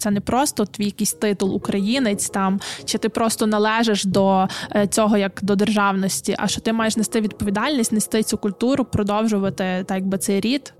Це 0.00 0.10
не 0.10 0.20
просто 0.20 0.64
твій 0.64 0.84
якийсь 0.84 1.12
титул 1.12 1.54
українець 1.54 2.30
там, 2.30 2.60
чи 2.84 2.98
ти 2.98 3.08
просто 3.08 3.46
належиш 3.46 4.04
до 4.04 4.46
е, 4.76 4.86
цього 4.86 5.16
як 5.16 5.40
до 5.42 5.56
державності, 5.56 6.36
а 6.38 6.48
що 6.48 6.60
ти 6.60 6.72
маєш 6.72 6.96
нести 6.96 7.20
відповідальність, 7.20 7.92
нести 7.92 8.22
цю 8.22 8.38
культуру, 8.38 8.84
продовжувати 8.84 9.84
так 9.88 9.96
якби 9.96 10.18
цей 10.18 10.40
рід. 10.40 10.74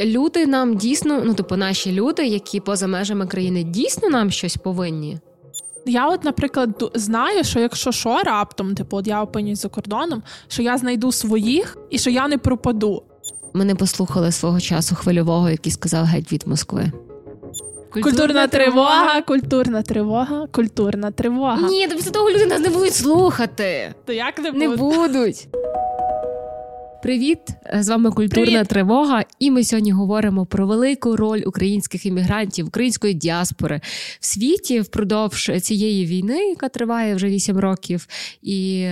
Люди 0.00 0.46
нам 0.46 0.76
дійсно, 0.76 1.22
ну 1.24 1.34
типу, 1.34 1.56
наші 1.56 1.92
люди, 1.92 2.26
які 2.26 2.60
поза 2.60 2.86
межами 2.86 3.26
країни, 3.26 3.62
дійсно 3.62 4.08
нам 4.08 4.30
щось 4.30 4.56
повинні. 4.56 5.18
Я, 5.86 6.08
от, 6.08 6.24
наприклад, 6.24 6.90
знаю, 6.94 7.44
що 7.44 7.60
якщо 7.60 7.92
що 7.92 8.18
раптом, 8.18 8.74
типу, 8.74 8.96
от 8.96 9.06
я 9.06 9.22
опинюсь 9.22 9.62
за 9.62 9.68
кордоном, 9.68 10.22
що 10.48 10.62
я 10.62 10.78
знайду 10.78 11.12
своїх 11.12 11.78
і 11.90 11.98
що 11.98 12.10
я 12.10 12.28
не 12.28 12.38
пропаду. 12.38 13.02
Ми 13.54 13.64
не 13.64 13.74
послухали 13.74 14.32
свого 14.32 14.60
часу 14.60 14.94
хвильового, 14.94 15.50
який 15.50 15.72
сказав 15.72 16.04
геть 16.04 16.32
від 16.32 16.46
Москви. 16.46 16.92
Культурна, 18.02 18.16
культурна 18.20 18.46
тривога, 18.46 19.22
культурна 19.22 19.82
тривога, 19.82 20.46
культурна 20.46 21.10
тривога. 21.10 21.68
Ні, 21.68 21.88
то 21.88 21.96
після 21.96 22.10
того 22.10 22.30
люди 22.30 22.46
нас 22.46 22.60
не 22.60 22.70
будуть 22.70 22.94
слухати. 22.94 23.94
То 24.04 24.12
як 24.12 24.38
не, 24.38 24.50
не 24.50 24.68
будуть? 24.68 25.48
Привіт, 27.02 27.38
з 27.74 27.88
вами 27.88 28.10
культурна 28.10 28.44
Привіт. 28.44 28.68
тривога, 28.68 29.24
і 29.38 29.50
ми 29.50 29.64
сьогодні 29.64 29.92
говоримо 29.92 30.46
про 30.46 30.66
велику 30.66 31.16
роль 31.16 31.42
українських 31.46 32.06
іммігрантів, 32.06 32.66
української 32.66 33.14
діаспори 33.14 33.80
в 34.20 34.26
світі 34.26 34.80
впродовж 34.80 35.50
цієї 35.62 36.06
війни, 36.06 36.48
яка 36.48 36.68
триває 36.68 37.14
вже 37.14 37.26
8 37.26 37.58
років, 37.58 38.06
і 38.42 38.88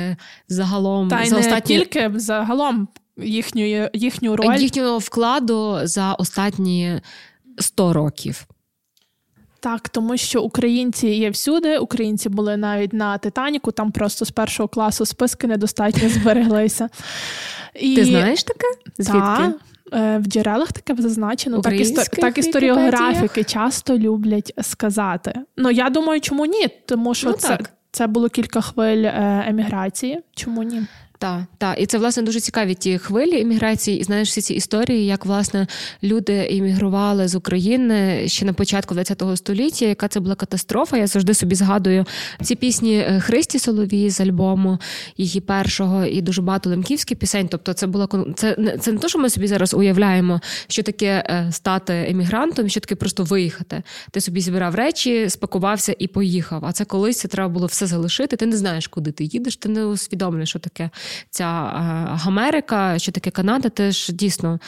загалом 0.49 1.09
Та 1.09 1.23
й 1.23 1.27
за 1.27 1.39
не 1.41 1.61
тільки 1.61 2.11
загалом 2.15 2.89
їхню, 3.17 3.89
їхню 3.93 4.37
роль 4.37 4.57
їхнього 4.57 4.99
вкладу 4.99 5.79
за 5.83 6.15
останні 6.15 7.01
100 7.59 7.93
років. 7.93 8.47
Так, 9.63 9.89
тому 9.89 10.17
що 10.17 10.43
українці 10.43 11.09
є 11.09 11.31
всюди. 11.31 11.79
Українці 11.79 12.29
були 12.29 12.57
навіть 12.57 12.93
на 12.93 13.19
Титаніку, 13.19 13.73
там 13.73 13.93
просто 13.93 14.25
з 14.25 14.31
першого 14.31 14.69
класу 14.69 15.07
списки 15.07 15.47
недостатньо 15.47 16.09
збереглися. 16.09 16.89
І... 17.75 17.97
Ти 17.97 18.05
знаєш 18.05 18.43
таке? 18.43 18.67
Звідки? 18.99 19.59
Е, 19.93 20.19
в 20.19 20.25
джерелах 20.25 20.73
таке 20.73 21.03
зазначено. 21.03 21.61
Так 21.61 21.81
істор... 21.81 22.05
так 22.05 22.39
історіографіки 22.39 23.45
часто 23.45 23.99
люблять 23.99 24.55
сказати. 24.63 25.35
Ну 25.57 25.71
я 25.71 25.91
думаю, 25.91 26.21
чому 26.21 26.47
ні? 26.47 26.69
Тому 26.87 27.15
що 27.15 27.29
ну, 27.29 27.33
це, 27.33 27.59
це 27.91 28.07
було 28.07 28.29
кілька 28.29 28.61
хвиль 28.61 29.05
е, 29.05 29.45
еміграції. 29.49 30.21
Чому 30.35 30.63
ні? 30.63 30.83
Так, 31.23 31.43
так. 31.59 31.81
І 31.81 31.87
це 31.87 31.99
власне 31.99 32.23
дуже 32.23 32.41
цікаві 32.41 32.75
ті 32.75 32.99
хвилі 32.99 33.41
імміграції. 33.41 33.99
І 33.99 34.05
знаєш 34.05 34.29
всі 34.29 34.41
ці 34.41 34.55
історії, 34.55 35.07
як 35.07 35.27
власне 35.27 35.67
люди 36.03 36.47
іммігрували 36.51 37.29
з 37.29 37.35
України 37.35 38.29
ще 38.29 38.45
на 38.45 38.53
початку 38.53 38.95
ХХ 38.95 39.37
століття. 39.37 39.87
Яка 39.87 40.09
це 40.09 40.21
була 40.21 40.35
катастрофа? 40.35 40.97
Я 40.97 41.07
завжди 41.07 41.35
собі 41.35 41.55
згадую 41.55 42.05
ці 42.43 42.55
пісні 42.55 42.97
е, 42.97 43.21
Христі 43.21 43.59
Соловії 43.59 44.11
з 44.11 44.21
альбому 44.21 44.79
її 45.17 45.41
першого 45.41 46.05
і 46.05 46.23
дуже 46.23 46.43
багато 46.43 46.71
лемківських 46.71 47.19
пісень. 47.19 47.49
Тобто, 47.49 47.73
це 47.73 47.87
було 47.87 48.09
це 48.37 48.57
не 48.59 48.79
це 48.79 48.93
не 48.93 48.99
то, 48.99 49.09
що 49.09 49.19
ми 49.19 49.31
собі 49.31 49.47
зараз 49.47 49.75
уявляємо, 49.75 50.41
що 50.69 50.83
таке 50.83 51.25
е, 51.27 51.53
стати 51.53 52.07
емігрантом, 52.09 52.69
що 52.69 52.81
таке 52.81 52.95
просто 52.95 53.25
виїхати. 53.25 53.83
Ти 54.11 54.21
собі 54.21 54.41
збирав 54.41 54.75
речі, 54.75 55.31
спакувався 55.31 55.95
і 55.99 56.07
поїхав. 56.07 56.65
А 56.65 56.73
це 56.73 56.85
колись 56.85 57.19
це 57.19 57.29
треба 57.29 57.49
було 57.49 57.67
все 57.67 57.87
залишити. 57.87 58.37
Ти 58.37 58.47
не 58.47 58.57
знаєш, 58.57 58.87
куди 58.87 59.13
ти 59.13 59.25
їдеш, 59.25 59.57
ти 59.57 59.69
не 59.69 59.85
усвідомлюєш, 59.85 60.49
що 60.49 60.59
таке 60.59 60.91
ця 61.31 61.45
е, 61.45 62.29
Америка, 62.29 62.99
що 62.99 63.13
таке 63.13 63.31
Канада, 63.31 63.69
теж 63.69 64.09
дійсно 64.09 64.59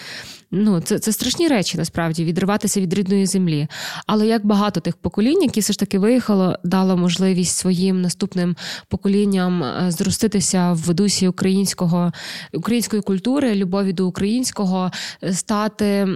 ну, 0.55 0.81
це 0.81 0.99
це 0.99 1.13
страшні 1.13 1.49
речі, 1.49 1.79
насправді, 1.79 2.25
відриватися 2.25 2.81
від 2.81 2.95
рідної 2.95 3.27
землі. 3.27 3.69
Але 4.07 4.27
як 4.27 4.47
багато 4.47 4.81
тих 4.81 4.97
поколінь, 4.97 5.43
які 5.43 5.61
все 5.61 5.73
ж 5.73 5.79
таки 5.79 5.99
виїхало, 5.99 6.59
дало 6.65 6.97
можливість 6.97 7.57
своїм 7.57 8.03
наступним 8.03 8.57
поколінням 8.89 9.63
е, 9.63 9.91
зроститися 9.91 10.73
в 10.73 10.95
дусі 10.95 11.29
українського 11.29 12.13
української 12.53 13.03
культури, 13.03 13.55
любові 13.55 13.93
до 13.93 14.07
українського, 14.07 14.91
е, 15.23 15.33
стати 15.33 16.07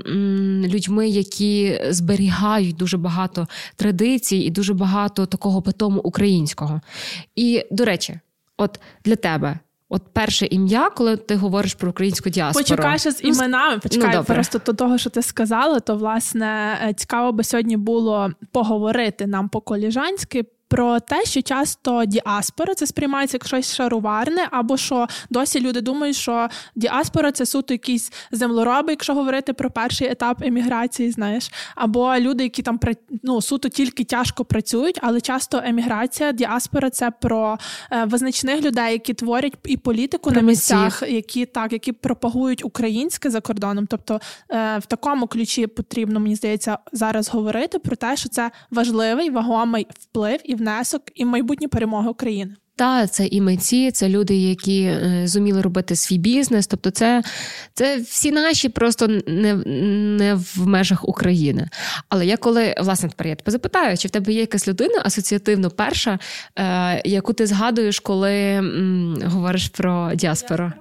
людьми, 0.64 1.08
які 1.08 1.80
зберігають 1.90 2.76
дуже 2.76 2.96
багато 2.96 3.48
традицій 3.76 4.36
і 4.36 4.50
дуже 4.50 4.74
багато 4.74 5.26
такого 5.26 5.62
питому 5.62 6.00
українського. 6.00 6.80
І 7.36 7.64
до 7.70 7.84
речі, 7.84 8.20
от 8.56 8.80
для 9.04 9.16
тебе. 9.16 9.58
От 9.90 10.02
перше 10.12 10.46
ім'я, 10.46 10.90
коли 10.90 11.16
ти 11.16 11.36
говориш 11.36 11.74
про 11.74 11.90
українську 11.90 12.30
діаспору. 12.30 12.64
Почекай 12.64 12.98
ще 12.98 13.10
з 13.10 13.24
ну, 13.24 13.30
іменами. 13.30 13.78
Почекай, 13.78 14.16
ну, 14.16 14.24
просто 14.24 14.60
до 14.66 14.72
того, 14.72 14.98
що 14.98 15.10
ти 15.10 15.22
сказала, 15.22 15.80
то 15.80 15.96
власне 15.96 16.78
е, 16.88 16.94
цікаво 16.94 17.32
би 17.32 17.44
сьогодні 17.44 17.76
було 17.76 18.30
поговорити 18.52 19.26
нам 19.26 19.48
по 19.48 19.60
коліжанськи 19.60 20.44
про 20.68 21.00
те, 21.00 21.24
що 21.24 21.42
часто 21.42 22.04
діаспора 22.04 22.74
це 22.74 22.86
сприймається 22.86 23.36
як 23.36 23.46
щось 23.46 23.74
шаруварне, 23.74 24.48
або 24.50 24.76
що 24.76 25.06
досі 25.30 25.60
люди 25.60 25.80
думають, 25.80 26.16
що 26.16 26.48
діаспора 26.74 27.32
це 27.32 27.46
суто 27.46 27.74
якісь 27.74 28.12
землероби, 28.32 28.92
якщо 28.92 29.14
говорити 29.14 29.52
про 29.52 29.70
перший 29.70 30.08
етап 30.08 30.42
еміграції, 30.42 31.10
знаєш, 31.10 31.50
або 31.74 32.16
люди, 32.18 32.42
які 32.44 32.62
там 32.62 32.80
ну, 33.22 33.42
суто 33.42 33.68
тільки 33.68 34.04
тяжко 34.04 34.44
працюють, 34.44 34.98
але 35.02 35.20
часто 35.20 35.62
еміграція, 35.64 36.32
діаспора 36.32 36.90
це 36.90 37.10
про 37.10 37.58
е, 37.92 38.04
визначних 38.04 38.62
людей, 38.62 38.92
які 38.92 39.14
творять 39.14 39.54
і 39.64 39.76
політику 39.76 40.30
про 40.30 40.42
на 40.42 40.46
місцях, 40.46 41.02
які 41.08 41.46
так, 41.46 41.72
які 41.72 41.92
пропагують 41.92 42.64
українське 42.64 43.30
за 43.30 43.40
кордоном. 43.40 43.86
Тобто 43.86 44.20
е, 44.50 44.78
в 44.78 44.86
такому 44.86 45.26
ключі 45.26 45.66
потрібно, 45.66 46.20
мені 46.20 46.34
здається, 46.34 46.78
зараз 46.92 47.28
говорити 47.28 47.78
про 47.78 47.96
те, 47.96 48.16
що 48.16 48.28
це 48.28 48.50
важливий 48.70 49.30
вагомий 49.30 49.86
вплив 50.00 50.40
і 50.44 50.57
внесок 50.58 51.02
і 51.14 51.24
майбутні 51.24 51.68
перемоги 51.68 52.08
України. 52.08 52.54
Та 52.76 53.06
це 53.06 53.26
і 53.26 53.40
митці, 53.40 53.90
це 53.90 54.08
люди, 54.08 54.36
які 54.36 54.82
е, 54.82 55.22
зуміли 55.24 55.62
робити 55.62 55.96
свій 55.96 56.18
бізнес. 56.18 56.66
Тобто, 56.66 56.90
це 56.90 57.22
це 57.74 57.96
всі 57.96 58.32
наші 58.32 58.68
просто 58.68 59.06
не 59.26 59.54
не 60.18 60.34
в 60.34 60.66
межах 60.66 61.08
України. 61.08 61.68
Але 62.08 62.26
я 62.26 62.36
коли 62.36 62.74
власне 62.80 63.08
тепер 63.08 63.26
я 63.26 63.34
тебе 63.34 63.52
запитаю, 63.52 63.96
чи 63.96 64.08
в 64.08 64.10
тебе 64.10 64.32
є 64.32 64.40
якась 64.40 64.68
людина 64.68 65.02
асоціативно 65.04 65.70
перша, 65.70 66.18
е, 66.58 67.02
яку 67.08 67.32
ти 67.32 67.46
згадуєш, 67.46 68.00
коли 68.00 68.32
м, 68.34 69.18
говориш 69.24 69.68
про 69.68 70.10
діаспору? 70.14 70.72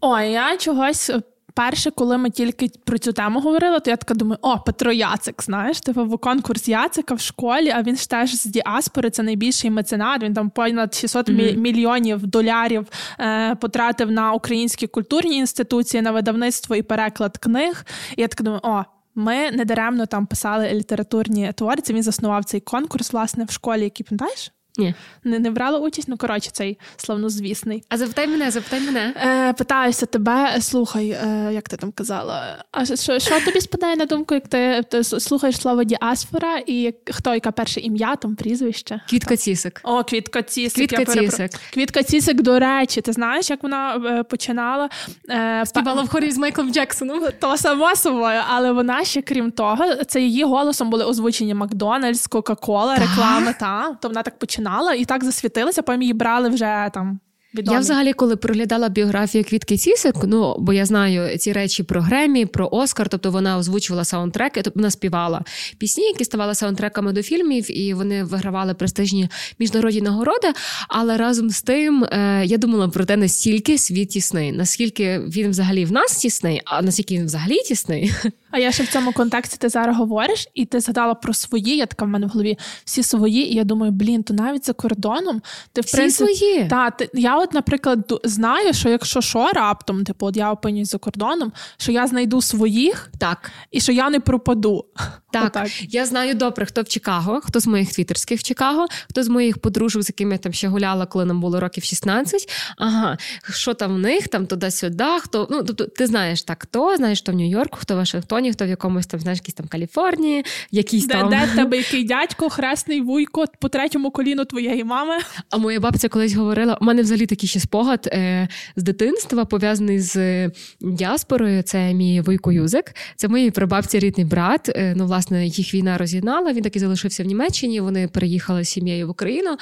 Ой, 0.00 0.30
я 0.30 0.56
чогось 0.56 1.10
Перше, 1.58 1.90
коли 1.90 2.18
ми 2.18 2.30
тільки 2.30 2.70
про 2.84 2.98
цю 2.98 3.12
тему 3.12 3.40
говорили, 3.40 3.80
то 3.80 3.90
я 3.90 3.96
така 3.96 4.14
думаю, 4.14 4.38
о, 4.42 4.58
Петро 4.58 4.92
Яцик, 4.92 5.42
знаєш, 5.42 5.80
типу 5.80 6.04
в 6.04 6.18
конкурс 6.18 6.68
Яцика 6.68 7.14
в 7.14 7.20
школі, 7.20 7.70
а 7.70 7.82
він 7.82 7.96
ж 7.96 8.10
теж 8.10 8.34
з 8.34 8.44
діаспори, 8.44 9.10
це 9.10 9.22
найбільший 9.22 9.70
меценат. 9.70 10.22
Він 10.22 10.34
там 10.34 10.50
понад 10.50 10.94
600 10.94 11.28
mm-hmm. 11.28 11.56
мільйонів 11.56 12.26
долярів 12.26 12.86
е, 13.20 13.54
потратив 13.54 14.10
на 14.10 14.32
українські 14.32 14.86
культурні 14.86 15.36
інституції, 15.36 16.02
на 16.02 16.10
видавництво 16.10 16.76
і 16.76 16.82
переклад 16.82 17.38
книг. 17.38 17.84
І 18.16 18.20
я 18.20 18.28
така 18.28 18.44
думаю, 18.44 18.60
о. 18.64 18.82
Ми 19.14 19.50
недаремно 19.50 20.06
там 20.06 20.26
писали 20.26 20.70
літературні 20.72 21.52
творці. 21.56 21.92
Він 21.92 22.02
заснував 22.02 22.44
цей 22.44 22.60
конкурс, 22.60 23.12
власне, 23.12 23.44
в 23.44 23.50
школі, 23.50 23.82
який 23.82 24.06
пам'ятаєш? 24.08 24.52
Ні. 24.78 24.94
Не 25.24 25.38
не 25.38 25.50
брала 25.50 25.78
участь, 25.78 26.08
ну 26.08 26.16
коротше, 26.16 26.50
цей 26.52 26.78
славнозвісний. 26.96 27.82
А 27.88 27.96
запитай 27.96 28.26
мене, 28.26 28.50
запитай 28.50 28.80
мене. 28.80 29.14
Е, 29.26 29.52
Питаюся 29.52 30.06
тебе, 30.06 30.56
слухай, 30.60 31.10
е, 31.10 31.50
як 31.52 31.68
ти 31.68 31.76
там 31.76 31.92
казала. 31.92 32.64
А 32.72 32.84
що 32.84 33.18
що 33.18 33.40
тобі 33.44 33.60
спадає 33.60 33.96
на 33.96 34.06
думку, 34.06 34.34
як 34.34 34.48
ти, 34.48 34.82
ти 34.90 35.04
слухаєш 35.04 35.60
слово 35.60 35.84
діаспора, 35.84 36.58
і 36.66 36.94
хто 37.10 37.34
яка 37.34 37.50
перше 37.50 37.80
ім'я, 37.80 38.16
там 38.16 38.36
прізвище? 38.36 39.00
Квітка 39.10 39.36
Цісик. 39.36 39.80
О, 39.84 40.04
Квітка 40.04 40.42
Цісик. 40.42 40.88
Квітка 40.88 41.04
Цісик. 41.04 41.50
Квітка 41.74 42.02
Цісик, 42.02 42.42
до 42.42 42.58
речі, 42.58 43.00
ти 43.00 43.12
знаєш, 43.12 43.50
як 43.50 43.62
вона 43.62 43.96
е, 43.96 44.22
починала? 44.22 44.88
Е, 45.30 45.66
Співала 45.66 46.02
в 46.02 46.08
хорі 46.08 46.30
з 46.30 46.38
Майклом 46.38 46.72
Джексоном. 46.72 47.20
То 47.40 47.56
само 47.56 47.96
собою, 47.96 48.40
але 48.48 48.72
вона 48.72 49.04
ще, 49.04 49.22
крім 49.22 49.50
того, 49.50 49.94
це 49.94 50.20
її 50.20 50.44
голосом 50.44 50.90
були 50.90 51.04
озвучені 51.04 51.54
Макдональдс, 51.54 52.26
Кока-Кола, 52.26 52.96
реклами. 52.96 53.54
Та, 53.60 53.96
то 54.02 54.08
вона 54.08 54.22
так 54.22 54.38
починала 54.38 54.67
починала 54.68 54.94
і 54.94 55.04
так 55.04 55.24
засвітилася, 55.24 55.82
потім 55.82 56.02
її 56.02 56.14
брали 56.14 56.48
вже 56.48 56.90
там 56.94 57.20
Відомі. 57.54 57.74
Я 57.74 57.80
взагалі, 57.80 58.12
коли 58.12 58.36
проглядала 58.36 58.88
біографію 58.88 59.44
Квітки 59.44 59.76
Цісик, 59.76 60.14
ну 60.24 60.56
бо 60.58 60.72
я 60.72 60.86
знаю 60.86 61.38
ці 61.38 61.52
речі 61.52 61.82
про 61.82 62.00
Гремі, 62.00 62.46
про 62.46 62.68
Оскар, 62.72 63.08
тобто 63.08 63.30
вона 63.30 63.58
озвучувала 63.58 64.04
саундтреки, 64.04 64.62
тобто 64.62 64.80
вона 64.80 64.90
співала 64.90 65.44
пісні, 65.78 66.04
які 66.04 66.24
ставали 66.24 66.54
саундтреками 66.54 67.12
до 67.12 67.22
фільмів, 67.22 67.78
і 67.78 67.94
вони 67.94 68.24
вигравали 68.24 68.74
престижні 68.74 69.28
міжнародні 69.58 70.00
нагороди. 70.00 70.52
Але 70.88 71.16
разом 71.16 71.50
з 71.50 71.62
тим 71.62 72.04
е, 72.04 72.42
я 72.46 72.58
думала 72.58 72.88
про 72.88 73.04
те, 73.04 73.16
наскільки 73.16 73.78
світ 73.78 74.08
тісний, 74.08 74.52
наскільки 74.52 75.18
він 75.18 75.50
взагалі 75.50 75.84
в 75.84 75.92
нас 75.92 76.16
тісний, 76.16 76.62
а 76.64 76.82
наскільки 76.82 77.14
він 77.14 77.26
взагалі 77.26 77.56
тісний. 77.56 78.12
А 78.50 78.58
я 78.58 78.72
ще 78.72 78.82
в 78.82 78.88
цьому 78.88 79.12
контексті 79.12 79.56
ти 79.56 79.68
зараз 79.68 79.96
говориш, 79.96 80.48
і 80.54 80.64
ти 80.64 80.80
згадала 80.80 81.14
про 81.14 81.34
свої. 81.34 81.76
Я 81.76 81.86
така 81.86 82.04
в 82.04 82.08
мене 82.08 82.26
в 82.26 82.28
голові 82.28 82.58
всі 82.84 83.02
свої. 83.02 83.52
І 83.52 83.54
я 83.54 83.64
думаю, 83.64 83.92
блін, 83.92 84.22
то 84.22 84.34
навіть 84.34 84.66
за 84.66 84.72
кордоном 84.72 85.42
ти 85.72 85.80
в 85.80 85.84
всі 85.84 85.96
принципі, 85.96 86.34
свої. 86.34 86.68
Та, 86.68 86.90
ти, 86.90 87.10
я 87.14 87.37
от, 87.38 87.52
наприклад, 87.54 88.20
знаю, 88.24 88.74
що 88.74 88.88
якщо 88.88 89.20
що 89.20 89.48
раптом, 89.52 90.04
типу, 90.04 90.26
от 90.26 90.36
я 90.36 90.52
опинюсь 90.52 90.90
за 90.90 90.98
кордоном, 90.98 91.52
що 91.76 91.92
я 91.92 92.06
знайду 92.06 92.42
своїх 92.42 93.10
так. 93.18 93.50
і 93.70 93.80
що 93.80 93.92
я 93.92 94.10
не 94.10 94.20
пропаду. 94.20 94.84
Так, 95.30 95.44
Отак. 95.46 95.94
я 95.94 96.06
знаю 96.06 96.34
добре, 96.34 96.66
хто 96.66 96.82
в 96.82 96.88
Чикаго, 96.88 97.40
хто 97.40 97.60
з 97.60 97.66
моїх 97.66 97.92
твіттерських 97.92 98.40
в 98.40 98.42
Чикаго, 98.42 98.86
хто 99.10 99.22
з 99.22 99.28
моїх 99.28 99.58
подружок, 99.58 100.02
з 100.02 100.08
якими 100.08 100.32
я 100.32 100.38
там 100.38 100.52
ще 100.52 100.68
гуляла, 100.68 101.06
коли 101.06 101.24
нам 101.24 101.40
було 101.40 101.60
років 101.60 101.84
16. 101.84 102.48
Ага, 102.76 103.18
що 103.50 103.74
там 103.74 103.94
в 103.94 103.98
них, 103.98 104.28
там 104.28 104.46
туди-сюди, 104.46 105.04
хто. 105.20 105.48
Ну, 105.50 105.62
тобто, 105.62 105.84
ти 105.84 106.06
знаєш 106.06 106.42
так, 106.42 106.62
хто 106.62 106.96
знаєш, 106.96 107.20
хто 107.20 107.32
в 107.32 107.34
Нью-Йорку, 107.34 107.78
хто 107.80 107.94
в 107.94 107.96
Вашингтоні, 107.96 108.52
хто 108.52 108.64
в 108.64 108.68
якомусь 108.68 109.06
там, 109.06 109.20
знаєш, 109.20 109.38
якісь 109.38 109.54
там 109.54 109.66
Каліфорнії, 109.66 110.44
якісь 110.70 111.06
де, 111.06 111.14
там. 111.14 111.30
Де 111.30 111.48
тебе 111.56 111.76
який 111.76 112.04
дядько, 112.04 112.50
хресний 112.50 113.00
вуйко 113.00 113.44
по 113.60 113.68
третьому 113.68 114.10
коліну 114.10 114.44
твоєї 114.44 114.84
мами. 114.84 115.14
А 115.50 115.58
моя 115.58 115.80
бабця 115.80 116.08
колись 116.08 116.34
говорила: 116.34 116.78
у 116.80 116.84
мене 116.84 117.02
взагалі 117.02 117.26
такий 117.28 117.48
ще 117.48 117.60
спогад 117.60 118.08
е, 118.12 118.48
з 118.76 118.82
дитинства 118.82 119.44
пов'язаний 119.44 120.00
з 120.00 120.50
діаспорою. 120.80 121.62
Це 121.62 121.94
мій 121.94 122.20
Вуйко 122.20 122.52
Юзик, 122.52 122.94
це 123.16 123.28
моїй 123.28 123.50
прабабці 123.50 123.98
рідний 123.98 124.26
брат. 124.26 124.68
Е, 124.68 124.94
ну, 124.96 125.06
власне, 125.06 125.46
їх 125.46 125.74
війна 125.74 125.98
роз'єднала. 125.98 126.52
Він 126.52 126.62
таки 126.62 126.78
залишився 126.78 127.22
в 127.22 127.26
Німеччині. 127.26 127.80
Вони 127.80 128.08
переїхали 128.08 128.64
з 128.64 128.68
сім'єю 128.68 129.06
в 129.06 129.10
Україну 129.10 129.56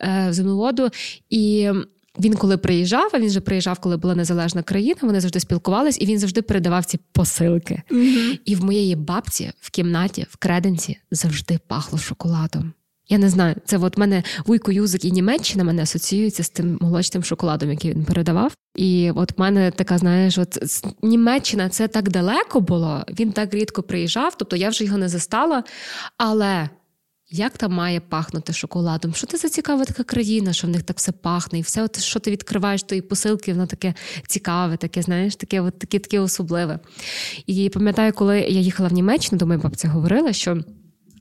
е, 0.00 0.26
в 0.30 0.32
земноводу. 0.32 0.88
І 1.30 1.70
він 2.20 2.34
коли 2.34 2.56
приїжджав, 2.56 3.10
а 3.12 3.18
він 3.18 3.26
вже 3.26 3.40
приїжджав, 3.40 3.78
коли 3.78 3.96
була 3.96 4.14
незалежна 4.14 4.62
країна. 4.62 4.96
Вони 5.02 5.20
завжди 5.20 5.40
спілкувались, 5.40 6.00
і 6.00 6.06
він 6.06 6.18
завжди 6.18 6.42
передавав 6.42 6.84
ці 6.84 6.98
посилки. 7.12 7.82
mm 7.90 8.38
І 8.44 8.54
в 8.54 8.64
моєї 8.64 8.96
бабці 8.96 9.52
в 9.60 9.70
кімнаті, 9.70 10.26
в 10.30 10.36
креденці, 10.36 10.98
завжди 11.10 11.58
пахло 11.68 11.98
шоколадом. 11.98 12.72
Я 13.12 13.18
не 13.18 13.28
знаю, 13.28 13.54
це 13.64 13.78
от 13.78 13.98
мене 13.98 14.22
вуйко 14.46 14.72
Юзик 14.72 15.04
і 15.04 15.12
Німеччина 15.12 15.64
мене 15.64 15.82
асоціюється 15.82 16.42
з 16.42 16.48
тим 16.48 16.78
молочним 16.80 17.24
шоколадом, 17.24 17.70
який 17.70 17.90
він 17.90 18.04
передавав. 18.04 18.52
І 18.76 19.10
от 19.14 19.38
в 19.38 19.40
мене 19.40 19.70
така, 19.70 19.98
знаєш, 19.98 20.38
от 20.38 20.58
Німеччина 21.02 21.68
це 21.68 21.88
так 21.88 22.08
далеко 22.10 22.60
було. 22.60 23.04
Він 23.20 23.32
так 23.32 23.54
рідко 23.54 23.82
приїжджав, 23.82 24.34
тобто 24.38 24.56
я 24.56 24.68
вже 24.68 24.84
його 24.84 24.98
не 24.98 25.08
застала. 25.08 25.64
Але 26.18 26.68
як 27.30 27.58
там 27.58 27.72
має 27.72 28.00
пахнути 28.00 28.52
шоколадом? 28.52 29.14
Що 29.14 29.26
це 29.26 29.36
за 29.36 29.48
цікава 29.48 29.84
така 29.84 30.04
країна, 30.04 30.52
що 30.52 30.66
в 30.66 30.70
них 30.70 30.82
так 30.82 30.96
все 30.96 31.12
пахне, 31.12 31.58
і 31.58 31.62
все, 31.62 31.82
от, 31.82 32.00
що 32.00 32.20
ти 32.20 32.30
відкриваєш 32.30 32.82
тої 32.82 33.00
посилки, 33.00 33.52
воно 33.52 33.66
таке 33.66 33.94
цікаве, 34.26 34.76
таке, 34.76 35.02
знаєш, 35.02 35.36
таке 35.36 35.60
от, 35.60 35.78
таке, 35.78 35.98
таке 35.98 36.20
особливе. 36.20 36.78
І 37.46 37.68
пам'ятаю, 37.68 38.12
коли 38.12 38.40
я 38.40 38.60
їхала 38.60 38.88
в 38.88 38.92
Німеччину, 38.92 39.38
то 39.38 39.46
моя 39.46 39.60
бабця 39.60 39.88
говорила, 39.88 40.32
що. 40.32 40.62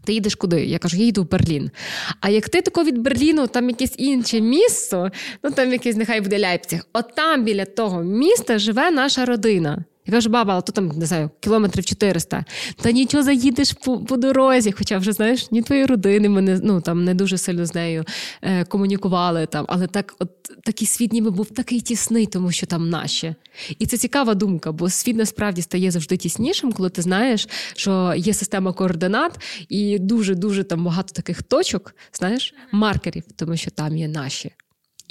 Ти 0.03 0.13
їдеш 0.13 0.35
куди? 0.35 0.65
Я 0.65 0.79
кажу, 0.79 0.97
я 0.97 1.03
їду 1.03 1.23
в 1.23 1.29
Берлін. 1.29 1.71
А 2.19 2.29
як 2.29 2.49
ти 2.49 2.61
тако 2.61 2.83
від 2.83 2.97
Берліну, 2.97 3.47
там 3.47 3.69
якесь 3.69 3.95
інше 3.97 4.41
місто, 4.41 5.09
ну 5.43 5.51
там 5.51 5.71
якесь 5.71 5.95
нехай 5.95 6.21
буде 6.21 6.39
Ляйпціг, 6.39 6.85
от 6.93 7.15
там 7.15 7.43
біля 7.43 7.65
того 7.65 8.03
міста 8.03 8.59
живе 8.59 8.91
наша 8.91 9.25
родина. 9.25 9.83
Я 10.05 10.13
кажу, 10.13 10.29
баба, 10.29 10.53
але 10.53 10.61
тут 10.61 10.75
там 10.75 10.87
не 10.87 11.05
знаю, 11.05 11.29
кілометрів 11.39 11.85
400. 11.85 12.45
Та 12.81 12.91
нічого 12.91 13.23
заїдеш 13.23 13.73
по 13.73 13.99
по 13.99 14.17
дорозі. 14.17 14.71
Хоча 14.71 14.97
вже 14.97 15.11
знаєш, 15.11 15.51
ні 15.51 15.61
твої 15.61 15.85
родини 15.85 16.29
мене 16.29 16.59
ну 16.63 16.81
там 16.81 17.03
не 17.03 17.13
дуже 17.13 17.37
сильно 17.37 17.65
з 17.65 17.75
нею 17.75 18.05
е, 18.41 18.65
комунікували 18.65 19.45
там. 19.45 19.65
Але 19.69 19.87
так, 19.87 20.15
от 20.19 20.29
такий 20.63 20.87
світ 20.87 21.13
ніби 21.13 21.31
був 21.31 21.45
такий 21.45 21.81
тісний, 21.81 22.25
тому 22.25 22.51
що 22.51 22.65
там 22.65 22.89
наші. 22.89 23.35
І 23.79 23.85
це 23.85 23.97
цікава 23.97 24.33
думка, 24.33 24.71
бо 24.71 24.89
світ 24.89 25.15
насправді 25.15 25.61
стає 25.61 25.91
завжди 25.91 26.17
тіснішим, 26.17 26.71
коли 26.71 26.89
ти 26.89 27.01
знаєш, 27.01 27.49
що 27.75 28.13
є 28.17 28.33
система 28.33 28.73
координат 28.73 29.39
і 29.69 29.99
дуже 29.99 30.35
дуже 30.35 30.63
там 30.63 30.85
багато 30.85 31.13
таких 31.13 31.43
точок, 31.43 31.95
знаєш, 32.13 32.53
маркерів, 32.71 33.23
тому 33.35 33.57
що 33.57 33.71
там 33.71 33.97
є 33.97 34.07
наші. 34.07 34.51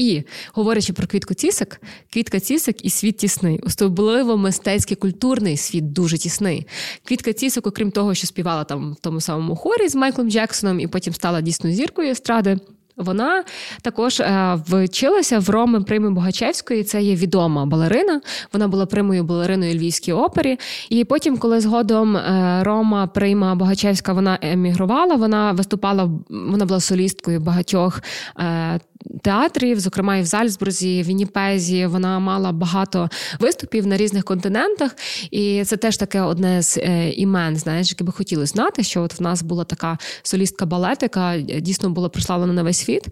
І 0.01 0.23
говорячи 0.53 0.93
про 0.93 1.07
квітку 1.07 1.35
цісик, 1.35 1.81
квітка 2.13 2.41
цісик 2.41 2.85
і 2.85 2.91
світ 2.91 3.17
тісний, 3.17 3.61
особливо 3.63 4.37
мистецький 4.37 4.97
культурний 4.97 5.57
світ 5.57 5.93
дуже 5.93 6.19
тісний. 6.19 6.67
Квітка 7.05 7.33
цісик, 7.33 7.67
окрім 7.67 7.91
того, 7.91 8.15
що 8.15 8.27
співала 8.27 8.65
там 8.65 8.93
в 8.93 8.97
тому 9.01 9.21
самому 9.21 9.57
хорі 9.57 9.89
з 9.89 9.95
Майклом 9.95 10.31
Джексоном, 10.31 10.81
і 10.81 10.87
потім 10.87 11.15
стала 11.15 11.41
дійсно 11.41 11.71
зіркою 11.71 12.11
естради. 12.11 12.59
Вона 12.97 13.45
також 13.83 14.21
е, 14.21 14.59
вчилася 14.67 15.39
в 15.39 15.51
Роми 15.51 15.81
Прими 15.81 16.11
Богачевської. 16.11 16.85
Це 16.85 17.03
є 17.03 17.15
відома 17.15 17.67
балерина. 17.67 18.21
Вона 18.53 18.69
була 18.69 18.87
примою 18.87 19.25
балериною 19.25 19.75
Львівській 19.75 20.13
опері. 20.13 20.59
І 20.89 21.05
потім, 21.05 21.39
коли 21.39 21.61
згодом 21.61 22.17
е, 22.17 22.61
Рома 22.65 23.07
Прима 23.07 23.55
Богачевська 23.55 24.13
вона 24.13 24.39
емігрувала, 24.43 25.15
вона 25.15 25.53
виступала, 25.53 26.11
вона 26.29 26.65
була 26.65 26.81
солісткою 26.81 27.41
багатьох 27.41 28.03
е, 28.39 28.81
театрів, 29.23 29.81
зокрема 29.81 30.17
і 30.17 30.23
в 30.23 30.27
Зальцбурзі, 30.27 31.03
в 31.03 31.07
Вінніпезі. 31.07 31.87
Вона 31.87 32.19
мала 32.19 32.53
багато 32.53 33.09
виступів 33.39 33.87
на 33.87 33.97
різних 33.97 34.25
континентах, 34.25 34.97
і 35.31 35.65
це 35.65 35.77
теж 35.77 35.97
таке 35.97 36.21
одне 36.21 36.63
з 36.63 36.79
е, 36.79 37.11
імен, 37.11 37.57
знаєш, 37.57 37.91
яке 37.91 38.05
би 38.05 38.13
хотілося 38.13 38.53
знати, 38.53 38.83
що 38.83 39.03
от 39.03 39.21
в 39.21 39.23
нас 39.23 39.43
була 39.43 39.65
така 39.65 39.99
солістка 40.23 40.67
балетика, 40.67 41.39
дійсно 41.39 41.91
була 41.91 42.09
прославлена 42.09 42.53
на 42.53 42.63
весь 42.63 42.79
світ. 42.79 43.05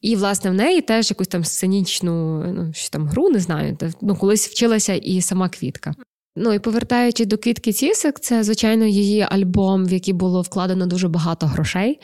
І, 0.00 0.16
власне, 0.16 0.50
в 0.50 0.54
неї 0.54 0.80
теж 0.80 1.10
якусь 1.10 1.28
там 1.28 1.44
сценічну 1.44 2.44
ну, 2.52 2.72
що 2.74 2.90
там 2.90 3.08
гру, 3.08 3.28
не 3.28 3.40
знаю, 3.40 3.78
ну, 4.00 4.16
колись 4.16 4.48
вчилася 4.48 4.94
і 4.94 5.20
сама 5.20 5.48
квітка. 5.48 5.94
Ну 6.36 6.52
і 6.52 6.58
повертаючи 6.58 7.24
до 7.24 7.38
квітки 7.38 7.72
Цісик, 7.72 8.20
це 8.20 8.44
звичайно 8.44 8.84
її 8.84 9.26
альбом, 9.30 9.86
в 9.86 9.92
який 9.92 10.14
було 10.14 10.42
вкладено 10.42 10.86
дуже 10.86 11.08
багато 11.08 11.46
грошей. 11.46 12.00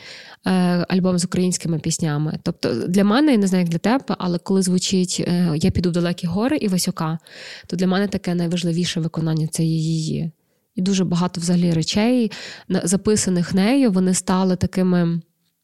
Е, 0.46 0.50
альбом 0.88 1.18
з 1.18 1.24
українськими 1.24 1.78
піснями. 1.78 2.38
Тобто 2.42 2.74
для 2.74 3.04
мене 3.04 3.32
я 3.32 3.38
не 3.38 3.46
знаю, 3.46 3.62
як 3.64 3.70
для 3.70 3.78
тебе, 3.78 4.16
але 4.18 4.38
коли 4.38 4.62
звучить 4.62 5.24
е, 5.28 5.52
Я 5.56 5.70
піду 5.70 5.88
в 5.90 5.92
далекі 5.92 6.26
гори 6.26 6.56
і 6.56 6.68
Васюка, 6.68 7.18
то 7.66 7.76
для 7.76 7.86
мене 7.86 8.08
таке 8.08 8.34
найважливіше 8.34 9.00
виконання 9.00 9.46
це 9.46 9.62
її. 9.64 10.32
І 10.74 10.82
дуже 10.82 11.04
багато 11.04 11.40
взагалі 11.40 11.72
речей, 11.72 12.32
записаних 12.68 13.54
нею, 13.54 13.90
вони 13.90 14.14
стали 14.14 14.56
такими, 14.56 15.20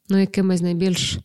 ну, 0.09 0.19
якимись 0.19 0.61
найбільш. 0.61 1.19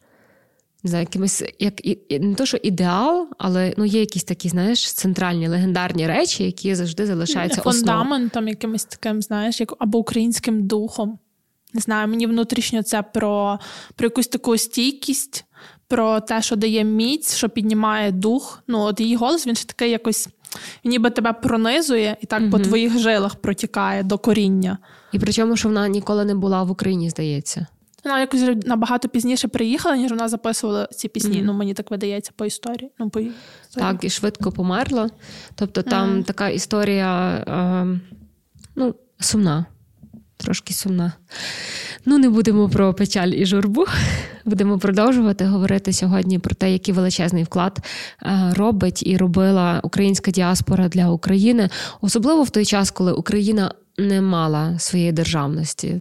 Не 0.83 0.89
знаю, 0.89 1.01
якимось 1.01 1.43
як 1.59 1.73
не 2.09 2.35
то, 2.35 2.45
що 2.45 2.57
ідеал, 2.63 3.27
але 3.37 3.73
ну 3.77 3.85
є 3.85 3.99
якісь 3.99 4.23
такі, 4.23 4.49
знаєш, 4.49 4.93
центральні 4.93 5.47
легендарні 5.47 6.07
речі, 6.07 6.43
які 6.43 6.75
завжди 6.75 7.05
залишаються 7.05 7.61
фундаментом, 7.61 8.47
якимось 8.47 8.85
таким, 8.85 9.21
знаєш, 9.21 9.59
як 9.59 9.73
або 9.79 9.97
українським 9.97 10.67
духом. 10.67 11.19
Не 11.73 11.81
знаю, 11.81 12.07
мені 12.07 12.27
внутрішньо 12.27 12.83
це 12.83 13.01
про, 13.01 13.59
про 13.95 14.05
якусь 14.05 14.27
таку 14.27 14.57
стійкість, 14.57 15.45
про 15.87 16.19
те, 16.19 16.41
що 16.41 16.55
дає 16.55 16.83
міць, 16.83 17.35
що 17.35 17.49
піднімає 17.49 18.11
дух. 18.11 18.63
Ну, 18.67 18.79
от 18.79 18.99
її 18.99 19.15
голос 19.15 19.47
він 19.47 19.55
ж 19.55 19.67
такий 19.67 19.91
якось. 19.91 20.29
ніби 20.83 21.09
тебе 21.09 21.33
пронизує 21.33 22.17
і 22.21 22.25
так 22.25 22.41
угу. 22.41 22.51
по 22.51 22.59
твоїх 22.59 22.99
жилах 22.99 23.35
протікає 23.35 24.03
до 24.03 24.17
коріння. 24.17 24.77
І 25.11 25.19
причому, 25.19 25.57
що 25.57 25.67
вона 25.67 25.87
ніколи 25.87 26.25
не 26.25 26.35
була 26.35 26.63
в 26.63 26.71
Україні, 26.71 27.09
здається. 27.09 27.67
Вона 28.03 28.19
якось 28.19 28.41
набагато 28.65 29.09
пізніше 29.09 29.47
приїхала, 29.47 29.95
ніж 29.95 30.11
вона 30.11 30.27
записувала 30.27 30.87
ці 30.91 31.07
пісні. 31.07 31.37
Mm-hmm. 31.37 31.45
Ну, 31.45 31.53
мені 31.53 31.73
так 31.73 31.91
видається 31.91 32.31
по 32.35 32.45
історії. 32.45 32.91
Ну, 32.99 33.09
по 33.09 33.19
історії. 33.19 33.35
Так, 33.73 34.03
і 34.03 34.09
швидко 34.09 34.51
померла. 34.51 35.09
Тобто 35.55 35.81
там 35.81 36.09
mm-hmm. 36.09 36.23
така 36.23 36.49
історія 36.49 37.29
е, 37.47 37.99
ну, 38.75 38.95
сумна 39.19 39.65
трошки 40.41 40.73
сумна. 40.73 41.13
Ну, 42.05 42.17
не 42.17 42.29
будемо 42.29 42.69
про 42.69 42.93
печаль 42.93 43.27
і 43.27 43.45
журбу. 43.45 43.85
Будемо 44.45 44.79
продовжувати 44.79 45.45
говорити 45.45 45.93
сьогодні 45.93 46.39
про 46.39 46.55
те, 46.55 46.71
який 46.71 46.93
величезний 46.93 47.43
вклад 47.43 47.79
е, 48.23 48.53
робить 48.53 49.03
і 49.07 49.17
робила 49.17 49.79
українська 49.83 50.31
діаспора 50.31 50.87
для 50.87 51.09
України, 51.09 51.69
особливо 52.01 52.43
в 52.43 52.49
той 52.49 52.65
час, 52.65 52.91
коли 52.91 53.11
Україна 53.11 53.73
не 53.97 54.21
мала 54.21 54.79
своєї 54.79 55.11
державності. 55.11 55.99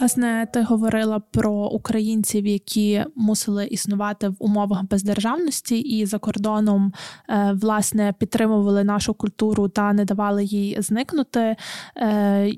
Власне, 0.00 0.46
ти 0.52 0.62
говорила 0.62 1.18
про 1.18 1.52
українців, 1.52 2.46
які 2.46 3.04
мусили 3.16 3.66
існувати 3.66 4.28
в 4.28 4.36
умовах 4.38 4.84
бездержавності, 4.84 5.78
і 5.78 6.06
за 6.06 6.18
кордоном 6.18 6.92
е, 7.28 7.52
власне 7.62 8.14
підтримували 8.18 8.84
нашу 8.84 9.14
культуру 9.14 9.68
та 9.68 9.92
не 9.92 10.04
давали 10.04 10.44
їй 10.44 10.76
зникнути. 10.82 11.56
Е, 11.96 12.52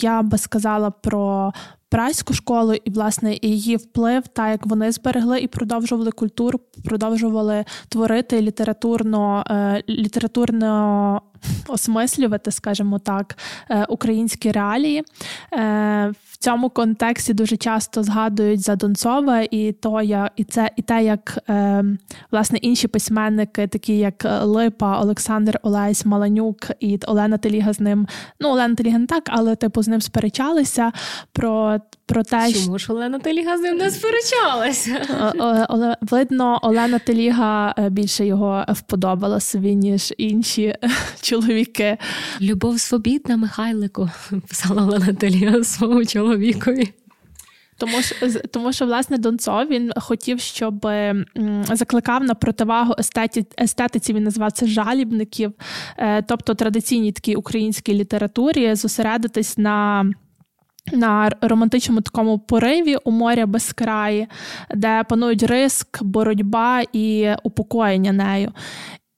я 0.00 0.22
би 0.22 0.38
сказала 0.38 0.90
про 0.90 1.52
прайську 1.88 2.34
школу 2.34 2.74
і 2.74 2.90
власне 2.90 3.38
її 3.42 3.76
вплив, 3.76 4.28
так 4.28 4.50
як 4.50 4.66
вони 4.66 4.92
зберегли 4.92 5.40
і 5.40 5.48
продовжували 5.48 6.10
культуру, 6.10 6.60
продовжували 6.84 7.64
творити 7.88 8.42
літературно 8.42 9.44
е, 9.50 9.82
літературно 9.88 11.22
осмислювати, 11.68 12.50
скажімо 12.50 12.98
так, 12.98 13.36
е, 13.70 13.86
українські 13.88 14.52
реалії. 14.52 15.04
Е, 15.52 16.12
в 16.30 16.36
цьому 16.36 16.70
контексті 16.70 17.34
дуже 17.34 17.56
часто 17.56 18.02
згадують 18.02 18.60
за 18.60 18.76
Донцова 18.76 19.40
і 19.50 19.72
то, 19.72 20.02
я, 20.02 20.30
і 20.36 20.44
це 20.44 20.70
і 20.76 20.82
те, 20.82 21.04
як 21.04 21.38
е, 21.48 21.84
власне 22.32 22.58
інші 22.58 22.88
письменники, 22.88 23.66
такі 23.66 23.98
як 23.98 24.26
Липа, 24.42 25.00
Олександр 25.00 25.58
Олесь, 25.62 26.06
Маланюк 26.06 26.56
і 26.80 26.98
Олена 27.06 27.38
Теліга 27.38 27.72
з 27.72 27.80
ним. 27.80 28.06
Ну, 28.40 28.48
Олена 28.48 28.74
Теліга 28.74 28.98
не 28.98 29.06
так, 29.06 29.24
але 29.26 29.56
типу 29.56 29.82
з 29.82 29.88
ним 29.88 30.00
сперечалися 30.00 30.92
про 31.32 31.80
про 32.06 32.22
те, 32.22 32.52
Чому 32.52 32.78
ж 32.78 32.92
Олена 32.92 33.18
Теліга 33.18 33.58
з 33.58 33.60
ним 33.60 33.76
не 33.76 33.90
сперечалася? 33.90 35.96
Видно, 36.00 36.58
Олена 36.62 36.98
Теліга 36.98 37.74
більше 37.90 38.26
його 38.26 38.64
вподобала 38.68 39.40
собі, 39.40 39.74
ніж 39.74 40.14
інші 40.18 40.74
чоловіки. 41.26 41.96
Любов 42.40 42.80
свобідна, 42.80 43.36
Михайлику, 43.36 44.10
писала 44.48 44.82
Олена 44.82 45.12
Теліга 45.12 45.64
своєму 45.64 46.04
чоловікові. 46.04 46.92
Тому 47.78 48.02
що 48.02 48.30
тому, 48.50 48.72
що 48.72 48.86
власне 48.86 49.18
Донцов 49.18 49.68
він 49.68 49.92
хотів, 49.96 50.40
щоб 50.40 50.88
закликав 51.72 52.24
на 52.24 52.34
противагу 52.34 52.94
естеті, 52.98 53.46
естетиці. 53.60 54.12
Він 54.12 54.24
називав 54.24 54.52
це 54.52 54.66
жалібників, 54.66 55.52
е, 55.98 56.22
тобто 56.22 56.54
традиційній 56.54 57.12
такій 57.12 57.34
українській 57.34 57.94
літературі, 57.94 58.74
зосередитись 58.74 59.58
на 59.58 60.06
на 60.92 61.30
романтичному 61.40 62.00
такому 62.00 62.38
пориві 62.38 62.96
у 63.04 63.10
моря 63.10 63.46
безкраї, 63.46 64.26
де 64.74 65.04
панують 65.08 65.42
риск, 65.42 66.02
боротьба 66.02 66.82
і 66.92 67.28
упокоєння 67.42 68.12
нею. 68.12 68.52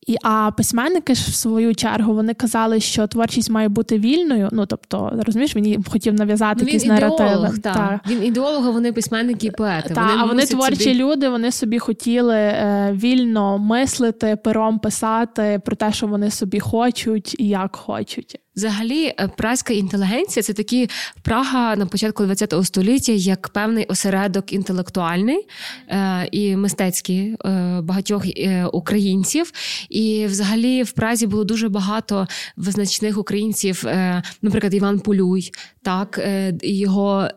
І 0.08 0.16
а 0.22 0.50
письменники 0.56 1.14
ж 1.14 1.30
в 1.30 1.34
свою 1.34 1.74
чергу 1.74 2.14
вони 2.14 2.34
казали, 2.34 2.80
що 2.80 3.06
творчість 3.06 3.50
має 3.50 3.68
бути 3.68 3.98
вільною. 3.98 4.48
Ну 4.52 4.66
тобто, 4.66 5.12
розумієш, 5.26 5.56
він 5.56 5.84
хотів 5.84 6.14
нав'язати 6.14 6.60
ну, 6.60 6.66
якісь 6.66 6.86
наративи. 6.86 7.58
Та. 7.62 7.74
Та. 7.74 8.00
Він 8.08 8.24
ідеолог, 8.24 8.72
вони 8.72 8.92
письменники 8.92 9.46
і 9.46 9.50
поети. 9.50 9.94
Та, 9.94 10.06
вони 10.06 10.14
а 10.18 10.24
вони 10.24 10.46
творчі 10.46 10.76
собі... 10.76 10.94
люди. 10.94 11.28
Вони 11.28 11.52
собі 11.52 11.78
хотіли 11.78 12.36
е, 12.36 12.90
вільно 12.92 13.58
мислити, 13.58 14.36
пером 14.44 14.78
писати 14.78 15.60
про 15.64 15.76
те, 15.76 15.92
що 15.92 16.06
вони 16.06 16.30
собі 16.30 16.60
хочуть 16.60 17.40
і 17.40 17.48
як 17.48 17.76
хочуть. 17.76 18.40
Взагалі, 18.58 19.04
е, 19.06 19.30
праська 19.36 19.72
інтелігенція 19.72 20.42
це 20.42 20.52
такі 20.52 20.88
Прага 21.22 21.76
на 21.76 21.86
початку 21.86 22.24
ХХ 22.24 22.64
століття 22.64 23.12
як 23.12 23.48
певний 23.48 23.84
осередок 23.84 24.52
інтелектуальний 24.52 25.46
е, 25.88 26.28
і 26.32 26.56
мистецький 26.56 27.36
е, 27.44 27.80
багатьох 27.82 28.26
е, 28.26 28.64
українців. 28.72 29.52
І 29.88 30.26
взагалі 30.26 30.82
в 30.82 30.90
Празі 30.90 31.26
було 31.26 31.44
дуже 31.44 31.68
багато 31.68 32.26
визначних 32.56 33.18
українців, 33.18 33.82
е, 33.86 34.22
наприклад, 34.42 34.74
Іван 34.74 35.00
Полюй, 35.00 35.50
так 35.82 36.18
е, 36.18 36.54
його 36.62 37.28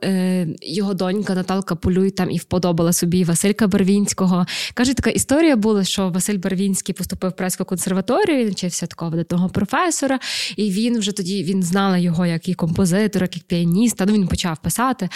його 0.61 0.93
донька 0.93 1.35
Наталка 1.35 1.75
Полюй 1.75 2.11
там 2.11 2.31
і 2.31 2.37
вподобала 2.37 2.93
собі 2.93 3.23
Василька 3.23 3.67
Барвінського. 3.67 4.45
Каже, 4.73 4.93
така 4.93 5.09
історія 5.09 5.55
була, 5.55 5.83
що 5.83 6.09
Василь 6.09 6.37
Барвінський 6.37 6.95
поступив 6.95 7.29
в 7.29 7.35
Празьку 7.35 7.65
консерваторію, 7.65 8.45
він 8.45 8.51
вчився 8.51 8.87
такого 8.87 9.11
видатного 9.11 9.49
професора, 9.49 10.19
і 10.55 10.71
він 10.71 10.99
вже 10.99 11.10
тоді 11.11 11.43
він 11.43 11.63
знала 11.63 11.97
його 11.97 12.25
як 12.25 12.49
і 12.49 12.53
композитора, 12.53 13.23
як 13.23 13.37
і 13.37 13.39
піаніста. 13.39 14.05
Ну 14.05 14.13
він 14.13 14.27
почав 14.27 14.57
писати. 14.57 15.09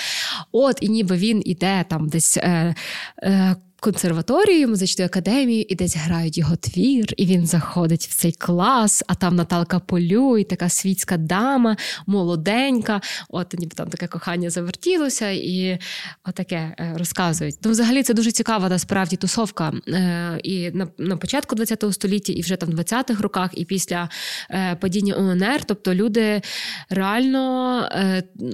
От, 0.51 0.77
і 0.81 0.89
ніби 0.89 1.17
він 1.17 1.41
іде 1.45 1.85
там 1.89 2.07
десь. 2.09 2.37
Е, 2.37 2.75
е, 3.23 3.55
консерваторію, 3.85 4.67
музичної 4.67 5.05
академії, 5.05 5.73
і 5.73 5.75
десь 5.75 5.95
грають 5.95 6.37
його 6.37 6.55
твір, 6.55 7.13
і 7.17 7.25
він 7.25 7.45
заходить 7.45 8.07
в 8.07 8.15
цей 8.15 8.31
клас, 8.31 9.03
а 9.07 9.15
там 9.15 9.35
Наталка 9.35 9.79
Полюй, 9.79 10.43
така 10.43 10.69
світська 10.69 11.17
дама, 11.17 11.77
молоденька. 12.07 13.01
От 13.29 13.53
ніби 13.59 13.71
там 13.75 13.87
таке 13.87 14.07
кохання 14.07 14.49
завертілося, 14.49 15.29
і 15.29 15.79
отаке 16.25 16.75
е, 16.79 16.95
розказують. 16.97 17.55
Ну, 17.63 17.71
взагалі, 17.71 18.03
це 18.03 18.13
дуже 18.13 18.31
цікава 18.31 18.69
насправді 18.69 19.15
тусовка. 19.15 19.73
Е, 19.87 20.39
і 20.43 20.71
на 20.71 20.87
на 20.97 21.17
початку 21.17 21.55
ХХ 21.55 21.93
століття, 21.93 22.33
і 22.33 22.41
вже 22.41 22.55
там 22.55 22.69
в 22.69 22.73
20-х 22.73 23.23
роках, 23.23 23.49
і 23.53 23.65
після 23.65 24.09
е, 24.51 24.77
падіння 24.81 25.15
УНР, 25.15 25.63
тобто 25.65 25.93
люди 25.93 26.41
реально 26.89 27.89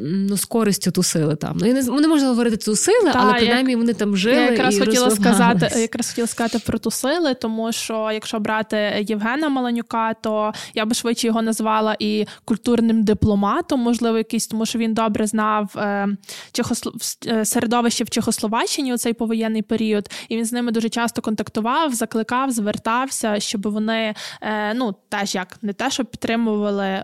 ну, 0.02 0.38
з 0.38 0.46
користю 0.46 0.92
тусили 0.92 1.36
там. 1.36 1.58
Ну, 1.60 1.68
я 1.68 1.74
не, 1.74 1.82
не 1.82 2.08
можна 2.08 2.28
говорити 2.28 2.58
тусили, 2.58 3.12
Та, 3.12 3.20
але 3.20 3.34
принаймні 3.34 3.72
як... 3.72 3.80
вони 3.80 3.94
там 3.94 4.18
жили. 4.18 4.36
Я 4.36 4.52
якраз 4.52 4.78
і 4.78 4.80
хотіла 4.80 5.21
сказати, 5.22 5.82
якраз 5.82 6.10
хотіла 6.10 6.28
сказати 6.28 6.60
про 6.66 6.80
тусили, 6.80 7.34
тому 7.34 7.72
що 7.72 8.12
якщо 8.14 8.40
брати 8.40 9.06
Євгена 9.08 9.50
Маланюка, 9.50 10.14
то 10.14 10.54
я 10.74 10.86
би 10.86 10.96
швидше 10.96 11.28
його 11.28 11.42
назвала 11.42 11.96
і 12.00 12.26
культурним 12.46 13.04
дипломатом, 13.04 13.80
можливо, 13.80 14.18
якийсь, 14.18 14.48
тому 14.48 14.66
що 14.66 14.80
він 14.80 14.94
добре 14.94 15.28
знав 15.28 15.74
е, 15.78 16.08
Чехослов... 16.52 16.94
Е, 17.28 17.46
середовище 17.46 18.04
в 18.04 18.10
Чехословаччині 18.10 18.94
у 18.94 18.98
цей 18.98 19.14
повоєнний 19.14 19.62
період, 19.62 20.10
і 20.30 20.38
він 20.38 20.46
з 20.46 20.54
ними 20.54 20.72
дуже 20.72 20.90
часто 20.90 21.22
контактував, 21.22 21.94
закликав, 21.94 22.52
звертався, 22.52 23.40
щоб 23.40 23.68
вони 23.68 24.16
е, 24.42 24.74
ну 24.74 24.96
теж 25.10 25.36
як 25.36 25.58
не 25.62 25.74
те, 25.74 25.92
щоб 25.92 26.06
підтримували 26.12 27.04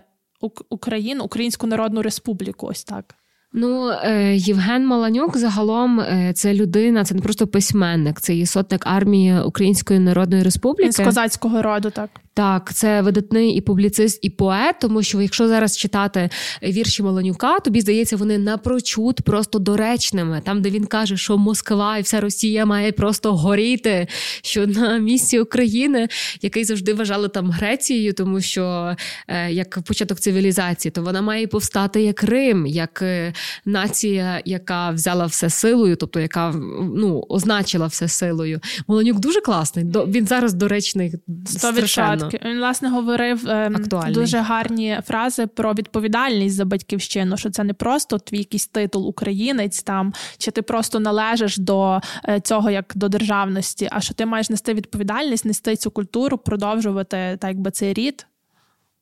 Україну, 0.70 1.24
Українську 1.24 1.66
Народну 1.66 2.02
Республіку, 2.02 2.66
ось 2.66 2.84
так. 2.84 3.14
Ну, 3.52 3.90
е, 3.90 4.36
Євген 4.36 4.86
Маланюк 4.86 5.36
загалом 5.36 6.00
е, 6.00 6.32
це 6.34 6.54
людина, 6.54 7.04
це 7.04 7.14
не 7.14 7.20
просто 7.20 7.46
письменник, 7.46 8.20
це 8.20 8.34
є 8.34 8.46
сотник 8.46 8.86
армії 8.86 9.40
Української 9.40 10.00
Народної 10.00 10.42
Республіки. 10.42 10.92
З 10.92 11.04
козацького 11.04 11.62
роду, 11.62 11.90
так. 11.90 12.10
Так, 12.34 12.74
це 12.74 13.02
видатний 13.02 13.50
і 13.50 13.60
публіцист, 13.60 14.18
і 14.22 14.30
поет, 14.30 14.76
тому 14.80 15.02
що 15.02 15.20
якщо 15.20 15.48
зараз 15.48 15.76
читати 15.76 16.30
вірші 16.62 17.02
Маланюка, 17.02 17.58
тобі 17.58 17.80
здається, 17.80 18.16
вони 18.16 18.38
напрочуд 18.38 19.20
просто 19.20 19.58
доречними. 19.58 20.42
Там, 20.44 20.62
де 20.62 20.70
він 20.70 20.86
каже, 20.86 21.16
що 21.16 21.38
Москва 21.38 21.98
і 21.98 22.02
вся 22.02 22.20
Росія 22.20 22.66
має 22.66 22.92
просто 22.92 23.36
горіти, 23.36 24.06
що 24.42 24.66
на 24.66 24.98
місці 24.98 25.38
України, 25.38 26.08
який 26.42 26.64
завжди 26.64 26.94
вважали 26.94 27.28
там 27.28 27.50
Грецією, 27.50 28.12
тому 28.12 28.40
що 28.40 28.96
е, 29.28 29.52
як 29.52 29.78
початок 29.82 30.20
цивілізації, 30.20 30.92
то 30.92 31.02
вона 31.02 31.22
має 31.22 31.46
повстати 31.46 32.02
як 32.02 32.22
Рим, 32.22 32.66
як 32.66 33.02
е, 33.02 33.32
нація, 33.64 34.42
яка 34.44 34.90
взяла 34.90 35.26
все 35.26 35.50
силою, 35.50 35.96
тобто 35.96 36.20
яка 36.20 36.54
ну 36.96 37.24
означила 37.28 37.86
все 37.86 38.08
силою. 38.08 38.60
Маланюк 38.88 39.18
дуже 39.18 39.40
класний. 39.40 39.84
Він 39.84 40.26
зараз 40.26 40.54
доречний 40.54 41.12
страшенно. 41.46 42.27
Він 42.44 42.58
власне 42.58 42.88
говорив 42.88 43.48
е, 43.48 43.70
дуже 44.10 44.38
гарні 44.38 45.00
фрази 45.06 45.46
про 45.46 45.72
відповідальність 45.72 46.54
за 46.54 46.64
батьківщину. 46.64 47.36
Що 47.36 47.50
це 47.50 47.64
не 47.64 47.74
просто 47.74 48.18
твій 48.18 48.38
якийсь 48.38 48.66
титул 48.66 49.08
українець 49.08 49.82
там, 49.82 50.14
чи 50.38 50.50
ти 50.50 50.62
просто 50.62 51.00
належиш 51.00 51.58
до 51.58 52.00
е, 52.28 52.40
цього 52.40 52.70
як 52.70 52.92
до 52.94 53.08
державності, 53.08 53.88
а 53.92 54.00
що 54.00 54.14
ти 54.14 54.26
маєш 54.26 54.50
нести 54.50 54.74
відповідальність, 54.74 55.44
нести 55.44 55.76
цю 55.76 55.90
культуру, 55.90 56.38
продовжувати 56.38 57.38
так, 57.40 57.50
якби 57.50 57.70
цей 57.70 57.92
рід. 57.92 58.26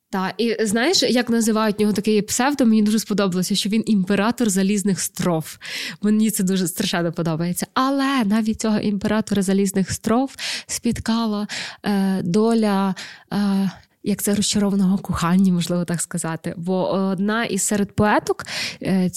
Так, 0.09 0.33
і 0.37 0.65
знаєш, 0.65 1.03
як 1.03 1.29
називають 1.29 1.79
нього 1.79 1.93
такий 1.93 2.21
псевдо, 2.21 2.65
мені 2.65 2.81
дуже 2.81 2.99
сподобалося, 2.99 3.55
що 3.55 3.69
він 3.69 3.83
імператор 3.85 4.49
залізних 4.49 4.99
стров. 4.99 5.57
Мені 6.01 6.31
це 6.31 6.43
дуже 6.43 6.67
страшенно 6.67 7.11
подобається. 7.11 7.67
Але 7.73 8.23
навіть 8.25 8.61
цього 8.61 8.79
імператора 8.79 9.41
залізних 9.41 9.91
стров 9.91 10.35
спіткала 10.67 11.47
е, 11.83 12.21
доля. 12.23 12.95
Е, 13.33 13.71
як 14.03 14.21
це 14.21 14.35
розчарованого 14.35 14.97
кохання, 14.97 15.53
можливо 15.53 15.85
так 15.85 16.01
сказати. 16.01 16.53
Бо 16.57 16.91
одна 16.91 17.45
із 17.45 17.61
серед 17.61 17.95
поеток 17.95 18.45
е, 18.81 19.09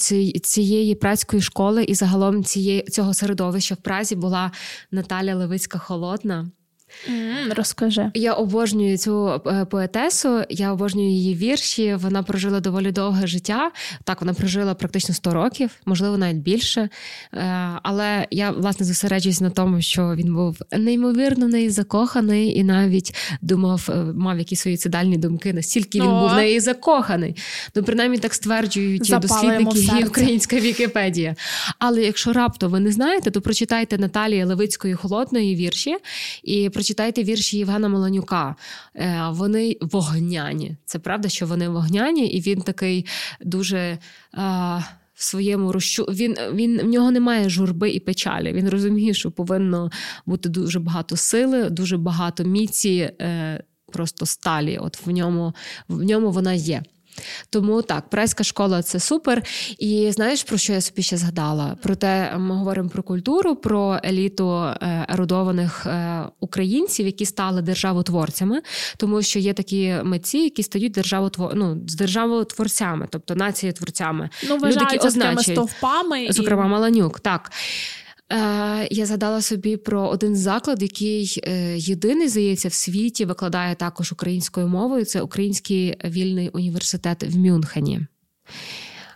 цієї 0.43 0.95
працької 0.95 1.41
школи 1.41 1.83
і 1.83 1.95
загалом 1.95 2.43
цієї 2.43 2.81
цього 2.83 3.13
середовища 3.13 3.75
в 3.75 3.77
Празі 3.77 4.15
була 4.15 4.51
Наталя 4.91 5.35
Левицька 5.35 5.77
Холодна. 5.77 6.47
Mm, 7.09 7.53
розкажи. 7.53 8.11
Я 8.13 8.33
обожнюю 8.33 8.97
цю 8.97 9.41
е, 9.47 9.65
поетесу, 9.65 10.41
я 10.49 10.73
обожнюю 10.73 11.09
її 11.09 11.35
вірші. 11.35 11.95
Вона 11.95 12.23
прожила 12.23 12.59
доволі 12.59 12.91
довге 12.91 13.27
життя. 13.27 13.71
Так, 14.03 14.21
вона 14.21 14.33
прожила 14.33 14.73
практично 14.73 15.15
100 15.15 15.33
років, 15.33 15.71
можливо, 15.85 16.17
навіть 16.17 16.37
більше. 16.37 16.89
Е, 17.33 17.69
але 17.83 18.27
я 18.31 18.51
власне 18.51 18.85
зосереджуюсь 18.85 19.41
на 19.41 19.49
тому, 19.49 19.81
що 19.81 20.15
він 20.15 20.33
був 20.33 20.57
неймовірно 20.71 21.47
неї 21.47 21.69
закоханий 21.69 22.57
і 22.57 22.63
навіть 22.63 23.15
думав, 23.41 23.89
е, 23.89 23.95
мав 23.95 24.39
якісь 24.39 24.61
суїцидальні 24.61 25.17
думки, 25.17 25.53
настільки 25.53 25.99
він 25.99 26.07
О. 26.07 26.19
був 26.21 26.29
в 26.29 26.35
неї 26.35 26.59
закоханий. 26.59 27.35
Ну, 27.75 27.83
принаймні 27.83 28.17
так 28.17 28.33
стверджують 28.33 29.05
Запали 29.05 29.63
дослідники 29.63 29.99
і 30.01 30.05
українська 30.05 30.59
Вікіпедія. 30.59 31.35
Але 31.79 32.01
якщо 32.03 32.33
раптом 32.33 32.71
ви 32.71 32.79
не 32.79 32.91
знаєте, 32.91 33.31
то 33.31 33.41
прочитайте 33.41 33.97
Наталії 33.97 34.43
Левицької 34.43 34.93
холодної 34.93 35.55
вірші 35.55 35.97
і 36.43 36.69
прочитайте 36.81 37.23
вірші 37.23 37.57
Євгена 37.57 37.89
Маланюка. 37.89 38.55
Е, 38.95 39.27
вони 39.31 39.77
вогняні. 39.81 40.77
Це 40.85 40.99
правда, 40.99 41.29
що 41.29 41.45
вони 41.45 41.69
вогняні, 41.69 42.27
і 42.27 42.41
він 42.41 42.61
такий 42.61 43.05
дуже. 43.41 43.77
Е, 43.77 43.97
в 45.13 45.23
своєму 45.23 45.71
розчу... 45.71 46.03
він 46.03 46.35
він 46.53 46.81
в 46.81 46.85
нього 46.85 47.11
немає 47.11 47.49
журби 47.49 47.89
і 47.89 47.99
печалі. 47.99 48.53
Він 48.53 48.69
розуміє, 48.69 49.13
що 49.13 49.31
повинно 49.31 49.91
бути 50.25 50.49
дуже 50.49 50.79
багато 50.79 51.17
сили, 51.17 51.69
дуже 51.69 51.97
багато 51.97 52.43
міці 52.43 53.11
е, 53.21 53.63
просто 53.91 54.25
сталі. 54.25 54.77
От 54.77 55.05
в 55.05 55.09
ньому, 55.09 55.53
в 55.87 56.03
ньому 56.03 56.31
вона 56.31 56.53
є. 56.53 56.83
Тому 57.49 57.81
так, 57.81 58.09
прайська 58.09 58.43
школа 58.43 58.83
це 58.83 58.99
супер. 58.99 59.43
І 59.79 60.11
знаєш, 60.11 60.43
про 60.43 60.57
що 60.57 60.73
я 60.73 60.81
собі 60.81 61.01
ще 61.01 61.17
згадала? 61.17 61.77
Про 61.83 61.95
те, 61.95 62.37
ми 62.37 62.55
говоримо 62.55 62.89
про 62.89 63.03
культуру, 63.03 63.55
про 63.55 63.99
еліту 64.05 64.63
е, 64.63 65.05
ерудованих 65.09 65.85
е, 65.85 66.23
українців, 66.39 67.05
які 67.05 67.25
стали 67.25 67.61
державотворцями, 67.61 68.61
тому 68.97 69.21
що 69.21 69.39
є 69.39 69.53
такі 69.53 69.95
митці, 70.03 70.37
які 70.37 70.63
стають 70.63 70.91
державотвор... 70.91 71.55
ну, 71.55 71.81
з 71.87 71.95
державотворцями, 71.95 73.07
тобто 73.09 73.35
націєтворцями. 73.35 74.29
Ну, 74.49 74.57
вважаються 74.57 75.31
Люди, 75.31 75.43
стовпами. 75.43 76.27
Зокрема, 76.29 76.65
і... 76.65 76.69
Маланюк. 76.69 77.19
Так. 77.19 77.51
Е, 78.31 78.87
я 78.91 79.05
згадала 79.05 79.41
собі 79.41 79.77
про 79.77 80.07
один 80.07 80.35
заклад, 80.35 80.81
який 80.81 81.41
е, 81.43 81.77
єдиний 81.77 82.27
здається 82.27 82.67
в 82.67 82.73
світі 82.73 83.25
викладає 83.25 83.75
також 83.75 84.11
українською 84.11 84.67
мовою. 84.67 85.05
Це 85.05 85.21
Український 85.21 85.97
вільний 86.05 86.49
університет 86.49 87.23
в 87.23 87.37
Мюнхені. 87.37 87.99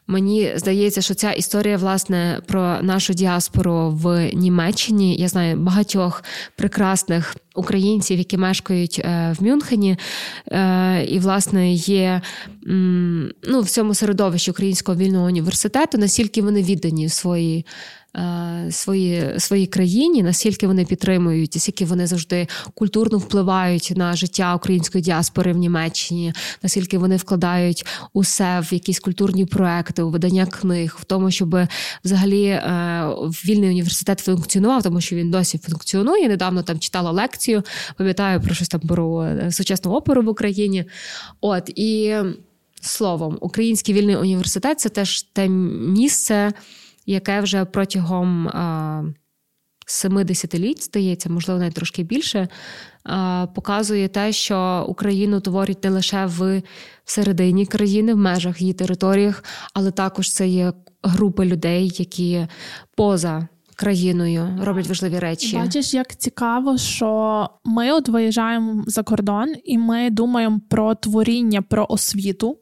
Мені 0.08 0.52
здається, 0.56 1.02
що 1.02 1.14
ця 1.14 1.32
історія 1.32 1.78
власне 1.78 2.42
про 2.48 2.82
нашу 2.82 3.14
діаспору 3.14 3.90
в 3.90 4.32
Німеччині. 4.34 5.16
Я 5.16 5.28
знаю 5.28 5.58
багатьох 5.58 6.24
прекрасних 6.56 7.36
українців, 7.56 8.18
які 8.18 8.38
мешкають 8.38 9.02
е, 9.06 9.36
в 9.40 9.44
Мюнхені, 9.44 9.98
і, 11.08 11.20
власне, 11.20 11.74
є 11.74 12.22
ну, 13.44 13.62
в 13.62 13.70
цьому 13.70 13.94
середовищі 13.94 14.52
Українського 14.52 14.98
вільного 14.98 15.26
університету, 15.26 15.98
наскільки 15.98 16.42
вони 16.42 16.64
віддані 16.64 17.10
своїй 17.10 17.66
свої, 18.72 19.40
своїй 19.40 19.68
країні, 19.68 20.24
наскільки 20.24 20.68
вони 20.68 20.86
підтримують, 20.86 21.56
наскільки 21.56 21.86
вони 21.86 22.08
завжди 22.08 22.48
культурно 22.74 23.18
впливають 23.18 23.94
на 23.96 24.16
життя 24.16 24.56
української 24.56 25.02
діаспори 25.02 25.54
в 25.54 25.58
Німеччині, 25.58 26.34
наскільки 26.64 26.98
вони 26.98 27.16
вкладають 27.16 27.86
усе 28.14 28.60
в 28.60 28.74
якісь 28.74 29.00
культурні 29.00 29.46
проекти, 29.46 30.04
у 30.04 30.10
видання 30.10 30.46
книг, 30.46 30.98
в 31.02 31.04
тому, 31.04 31.32
щоб 31.32 31.58
взагалі 32.04 32.44
е, 32.46 33.04
вільний 33.46 33.70
університет 33.70 34.20
функціонував, 34.20 34.84
тому 34.84 35.02
що 35.02 35.16
він 35.16 35.32
досі 35.32 35.58
функціонує. 35.58 36.28
Недавно 36.28 36.64
там 36.64 36.80
читала 36.80 37.12
лекцію, 37.12 37.64
пам'ятаю 37.98 38.42
про 38.42 38.56
щось 38.56 38.70
там 38.70 38.82
про 38.82 39.24
е, 39.24 39.52
сучасну 39.52 39.92
оперу 39.92 40.22
в 40.22 40.30
Україні. 40.30 40.86
От 41.42 41.70
і 41.76 42.16
словом, 42.82 43.38
Український 43.42 43.96
вільний 43.96 44.16
університет 44.16 44.80
це 44.80 44.90
теж 44.90 45.22
те 45.22 45.50
місце 45.50 46.54
яке 47.06 47.42
вже 47.42 47.66
протягом 47.66 48.50
семи 49.86 50.24
десятиліть, 50.24 50.84
здається, 50.84 51.30
можливо, 51.30 51.60
навіть 51.60 51.74
трошки 51.74 52.04
більше, 52.04 52.48
показує 53.56 54.08
те, 54.08 54.32
що 54.32 54.86
Україну 54.90 55.40
творять 55.40 55.84
не 55.84 55.90
лише 55.90 56.26
в 56.26 56.62
середині 57.06 57.66
країни, 57.66 58.14
в 58.14 58.18
межах 58.18 58.62
її 58.62 58.74
територіях, 58.74 59.44
але 59.74 59.92
також 59.92 60.32
це 60.32 60.48
є 60.48 60.74
групи 61.04 61.46
людей, 61.46 61.92
які 61.96 62.48
поза. 62.96 63.48
Країною 63.78 64.60
роблять 64.62 64.88
важливі 64.88 65.20
речі. 65.20 65.58
Бачиш, 65.58 65.94
як 65.94 66.16
цікаво, 66.16 66.78
що 66.78 67.50
ми 67.66 67.92
от 67.92 68.10
виїжджаємо 68.10 68.84
за 68.88 69.04
кордон, 69.04 69.54
і 69.64 69.78
ми 69.78 70.10
думаємо 70.10 70.62
про 70.70 70.96
творіння, 70.96 71.62
про 71.62 71.86
освіту, 71.90 72.58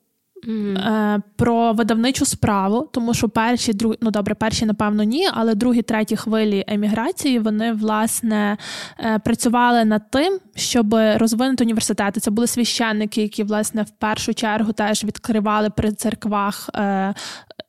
mm 0.48 1.22
Про 1.36 1.74
видавничу 1.74 2.26
справу, 2.26 2.90
тому 2.94 3.14
що 3.14 3.30
перші 3.30 3.74
другі, 3.74 3.98
ну 4.02 4.12
добре, 4.12 4.36
перші, 4.36 4.66
напевно, 4.66 5.04
ні, 5.04 5.28
але 5.34 5.56
другі, 5.56 5.82
треті 5.82 6.16
хвилі 6.16 6.64
еміграції 6.68 7.40
вони 7.40 7.74
власне 7.74 8.58
е, 9.00 9.20
працювали 9.20 9.86
над 9.86 10.12
тим, 10.12 10.40
щоб 10.56 10.94
розвинути 10.94 11.64
університети. 11.64 12.20
Це 12.20 12.32
були 12.32 12.48
священники, 12.48 13.22
які 13.22 13.44
власне 13.44 13.84
в 13.84 13.90
першу 13.90 14.34
чергу 14.34 14.74
теж 14.74 15.04
відкривали 15.04 15.70
при 15.70 15.92
церквах. 15.92 16.70
Е, 16.76 17.14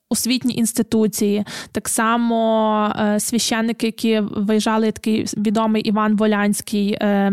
освітні 0.08 0.54
інституції, 0.54 1.44
так 1.72 1.88
само 1.88 2.92
е, 3.00 3.20
священники, 3.20 3.86
які 3.86 4.20
виїжджали 4.20 4.92
такий 4.92 5.26
відомий 5.36 5.82
Іван 5.82 6.16
Волянський, 6.16 6.92
е, 6.92 7.32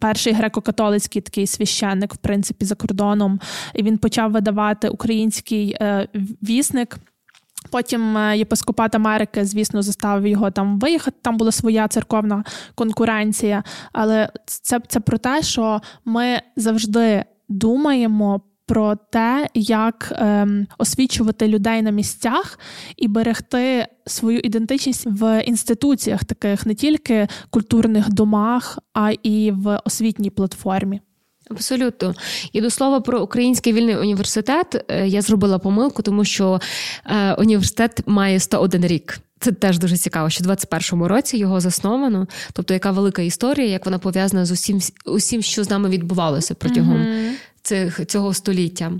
перший 0.00 0.34
греко-католицький 0.34 1.22
такий 1.22 1.46
священник, 1.46 2.14
в 2.14 2.16
принципі, 2.16 2.64
за 2.64 2.74
кордоном. 2.74 3.40
І 3.74 3.82
він 3.82 3.98
почав 3.98 4.32
видавати 4.32 4.88
український 4.88 5.76
е, 5.80 6.08
вісник. 6.42 6.98
Потім 7.70 8.16
е, 8.16 8.38
єпископат 8.38 8.94
Америки, 8.94 9.44
звісно, 9.44 9.82
заставив 9.82 10.26
його 10.26 10.50
там 10.50 10.78
виїхати. 10.78 11.16
Там 11.22 11.36
була 11.36 11.52
своя 11.52 11.88
церковна 11.88 12.44
конкуренція. 12.74 13.64
Але 13.92 14.28
це, 14.46 14.80
це 14.88 15.00
про 15.00 15.18
те, 15.18 15.42
що 15.42 15.80
ми 16.04 16.40
завжди 16.56 17.24
думаємо 17.48 18.40
про 18.68 18.96
те, 19.10 19.48
як 19.54 20.12
ем, 20.16 20.66
освічувати 20.78 21.48
людей 21.48 21.82
на 21.82 21.90
місцях 21.90 22.58
і 22.96 23.08
берегти 23.08 23.86
свою 24.06 24.38
ідентичність 24.38 25.06
в 25.06 25.42
інституціях, 25.42 26.24
таких 26.24 26.66
не 26.66 26.74
тільки 26.74 27.28
культурних 27.50 28.10
домах, 28.10 28.78
а 28.94 29.12
і 29.22 29.50
в 29.50 29.80
освітній 29.84 30.30
платформі. 30.30 31.00
Абсолютно. 31.50 32.14
І 32.52 32.60
до 32.60 32.70
слова 32.70 33.00
про 33.00 33.20
Український 33.20 33.72
вільний 33.72 33.96
університет 33.96 34.84
е, 34.88 35.08
я 35.08 35.22
зробила 35.22 35.58
помилку, 35.58 36.02
тому 36.02 36.24
що 36.24 36.60
е, 37.06 37.34
університет 37.34 38.00
має 38.06 38.40
101 38.40 38.86
рік. 38.86 39.18
Це 39.40 39.52
теж 39.52 39.78
дуже 39.78 39.96
цікаво, 39.96 40.30
що 40.30 40.44
в 40.44 40.46
21-му 40.46 41.08
році 41.08 41.36
його 41.36 41.60
засновано. 41.60 42.26
Тобто, 42.52 42.74
яка 42.74 42.90
велика 42.90 43.22
історія, 43.22 43.66
як 43.66 43.84
вона 43.84 43.98
пов'язана 43.98 44.44
з 44.44 44.50
усім, 44.50 44.80
усім, 45.06 45.42
що 45.42 45.64
з 45.64 45.70
нами 45.70 45.88
відбувалося 45.88 46.54
протягом 46.54 46.96
mm-hmm 46.96 47.32
цих 47.62 48.06
цього 48.06 48.34
століття. 48.34 48.92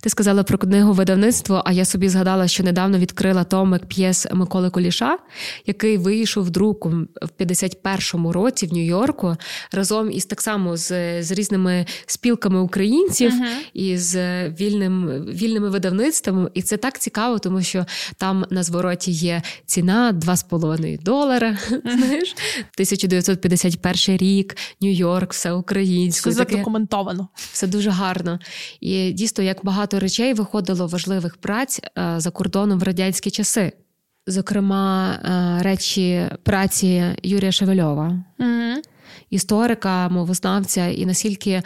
Ти 0.00 0.10
сказала 0.10 0.42
про 0.42 0.58
книгу 0.58 0.92
видавництво, 0.92 1.62
а 1.64 1.72
я 1.72 1.84
собі 1.84 2.08
згадала, 2.08 2.48
що 2.48 2.62
недавно 2.62 2.98
відкрила 2.98 3.44
томик 3.44 3.86
п'єс 3.86 4.26
Миколи 4.32 4.70
Куліша, 4.70 5.18
який 5.66 5.98
вийшов 5.98 6.44
в 6.44 6.50
друку 6.50 6.88
в 7.22 7.42
51-му 7.42 8.32
році 8.32 8.66
в 8.66 8.72
Нью-Йорку 8.72 9.36
разом 9.72 10.10
із 10.10 10.26
так 10.26 10.40
само 10.40 10.76
з 10.76 11.22
з 11.22 11.30
різними 11.30 11.86
спілками 12.06 12.60
українців 12.60 13.32
uh-huh. 13.32 13.70
і 13.74 13.98
з 13.98 14.44
вільним, 14.48 15.24
вільними 15.24 15.70
видавництвами. 15.70 16.50
І 16.54 16.62
це 16.62 16.76
так 16.76 16.98
цікаво, 16.98 17.38
тому 17.38 17.62
що 17.62 17.86
там 18.16 18.44
на 18.50 18.62
звороті 18.62 19.10
є 19.10 19.42
ціна 19.66 20.12
2,5 20.12 21.02
долара. 21.02 21.50
Uh-huh. 21.50 21.96
Знаєш, 21.96 22.32
1951 22.32 24.16
рік, 24.16 24.56
Нью-Йорк, 24.80 25.32
все 25.32 25.52
українською. 25.52 26.34
Все 26.34 26.44
задокументовано. 26.44 27.28
Все 27.52 27.66
дуже 27.66 27.90
гарно. 27.90 28.38
І 28.80 29.12
дійсно 29.12 29.44
як 29.48 29.64
багато 29.64 30.00
речей 30.00 30.34
виходило 30.34 30.86
важливих 30.86 31.36
праць 31.36 31.80
е, 31.98 32.14
за 32.20 32.30
кордоном 32.30 32.78
в 32.78 32.82
радянські 32.82 33.30
часи. 33.30 33.72
Зокрема, 34.26 35.12
е, 35.12 35.62
речі 35.62 36.28
праці 36.42 37.04
Юрія 37.22 37.52
Шевельова. 37.52 38.24
Mm-hmm. 38.38 38.74
Історика, 39.30 40.08
мовознавця, 40.08 40.86
і 40.86 41.06
наскільки 41.06 41.50
е, 41.50 41.62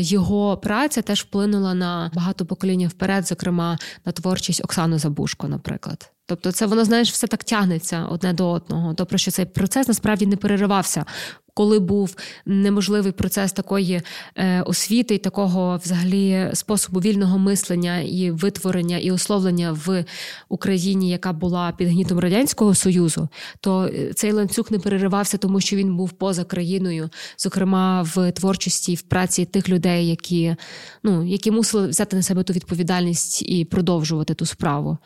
його 0.00 0.56
праця 0.56 1.02
теж 1.02 1.22
вплинула 1.22 1.74
на 1.74 2.10
багато 2.14 2.46
покоління 2.46 2.88
вперед, 2.88 3.26
зокрема 3.26 3.78
на 4.06 4.12
творчість 4.12 4.64
Оксани 4.64 4.98
Забушко, 4.98 5.48
наприклад. 5.48 6.12
Тобто, 6.26 6.52
це 6.52 6.66
воно 6.66 6.84
знаєш, 6.84 7.12
все 7.12 7.26
так 7.26 7.44
тягнеться 7.44 8.04
одне 8.04 8.32
до 8.32 8.50
одного. 8.50 8.94
Тобто, 8.94 9.18
що 9.18 9.30
цей 9.30 9.44
процес 9.44 9.88
насправді 9.88 10.26
не 10.26 10.36
переривався 10.36 11.04
коли 11.54 11.78
був 11.78 12.16
неможливий 12.46 13.12
процес 13.12 13.52
такої 13.52 14.02
е, 14.36 14.62
освіти 14.62 15.14
і 15.14 15.18
такого 15.18 15.80
взагалі 15.84 16.50
способу 16.54 17.00
вільного 17.00 17.38
мислення 17.38 18.00
і 18.00 18.30
витворення 18.30 18.98
і 18.98 19.12
условлення 19.12 19.78
в 19.86 20.04
Україні, 20.48 21.10
яка 21.10 21.32
була 21.32 21.72
під 21.72 21.88
гнітом 21.88 22.18
радянського 22.18 22.74
союзу, 22.74 23.28
то 23.60 23.84
е, 23.84 24.12
цей 24.14 24.32
ланцюг 24.32 24.66
не 24.70 24.78
переривався, 24.78 25.38
тому 25.38 25.60
що 25.60 25.76
він 25.76 25.96
був 25.96 26.10
поза 26.10 26.44
країною, 26.44 27.10
зокрема 27.38 28.02
в 28.02 28.32
творчості 28.32 28.94
в 28.94 29.02
праці 29.02 29.44
тих 29.44 29.68
людей, 29.68 30.08
які 30.08 30.56
ну 31.02 31.26
які 31.26 31.50
мусили 31.50 31.88
взяти 31.88 32.16
на 32.16 32.22
себе 32.22 32.42
ту 32.42 32.52
відповідальність 32.52 33.42
і 33.42 33.64
продовжувати 33.64 34.34
ту 34.34 34.46
справу. 34.46 34.98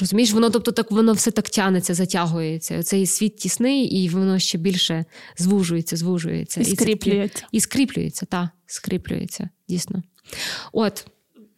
Розумієш, 0.00 0.32
воно 0.32 0.50
тобто 0.50 0.72
так 0.72 0.90
воно 0.90 1.12
все 1.12 1.30
так 1.30 1.50
тянеться, 1.50 1.94
затягується. 1.94 2.82
Цей 2.82 3.06
світ 3.06 3.36
тісний, 3.36 3.84
і 3.84 4.08
воно 4.08 4.38
ще 4.38 4.58
більше 4.58 5.04
звужується, 5.36 5.96
звужується. 5.96 6.60
І 6.60 6.64
скріплюється. 6.64 7.46
І 7.52 7.60
скріплюється, 7.60 8.26
так, 8.26 8.48
скріплюється, 8.66 9.48
дійсно. 9.68 10.02
От. 10.72 11.06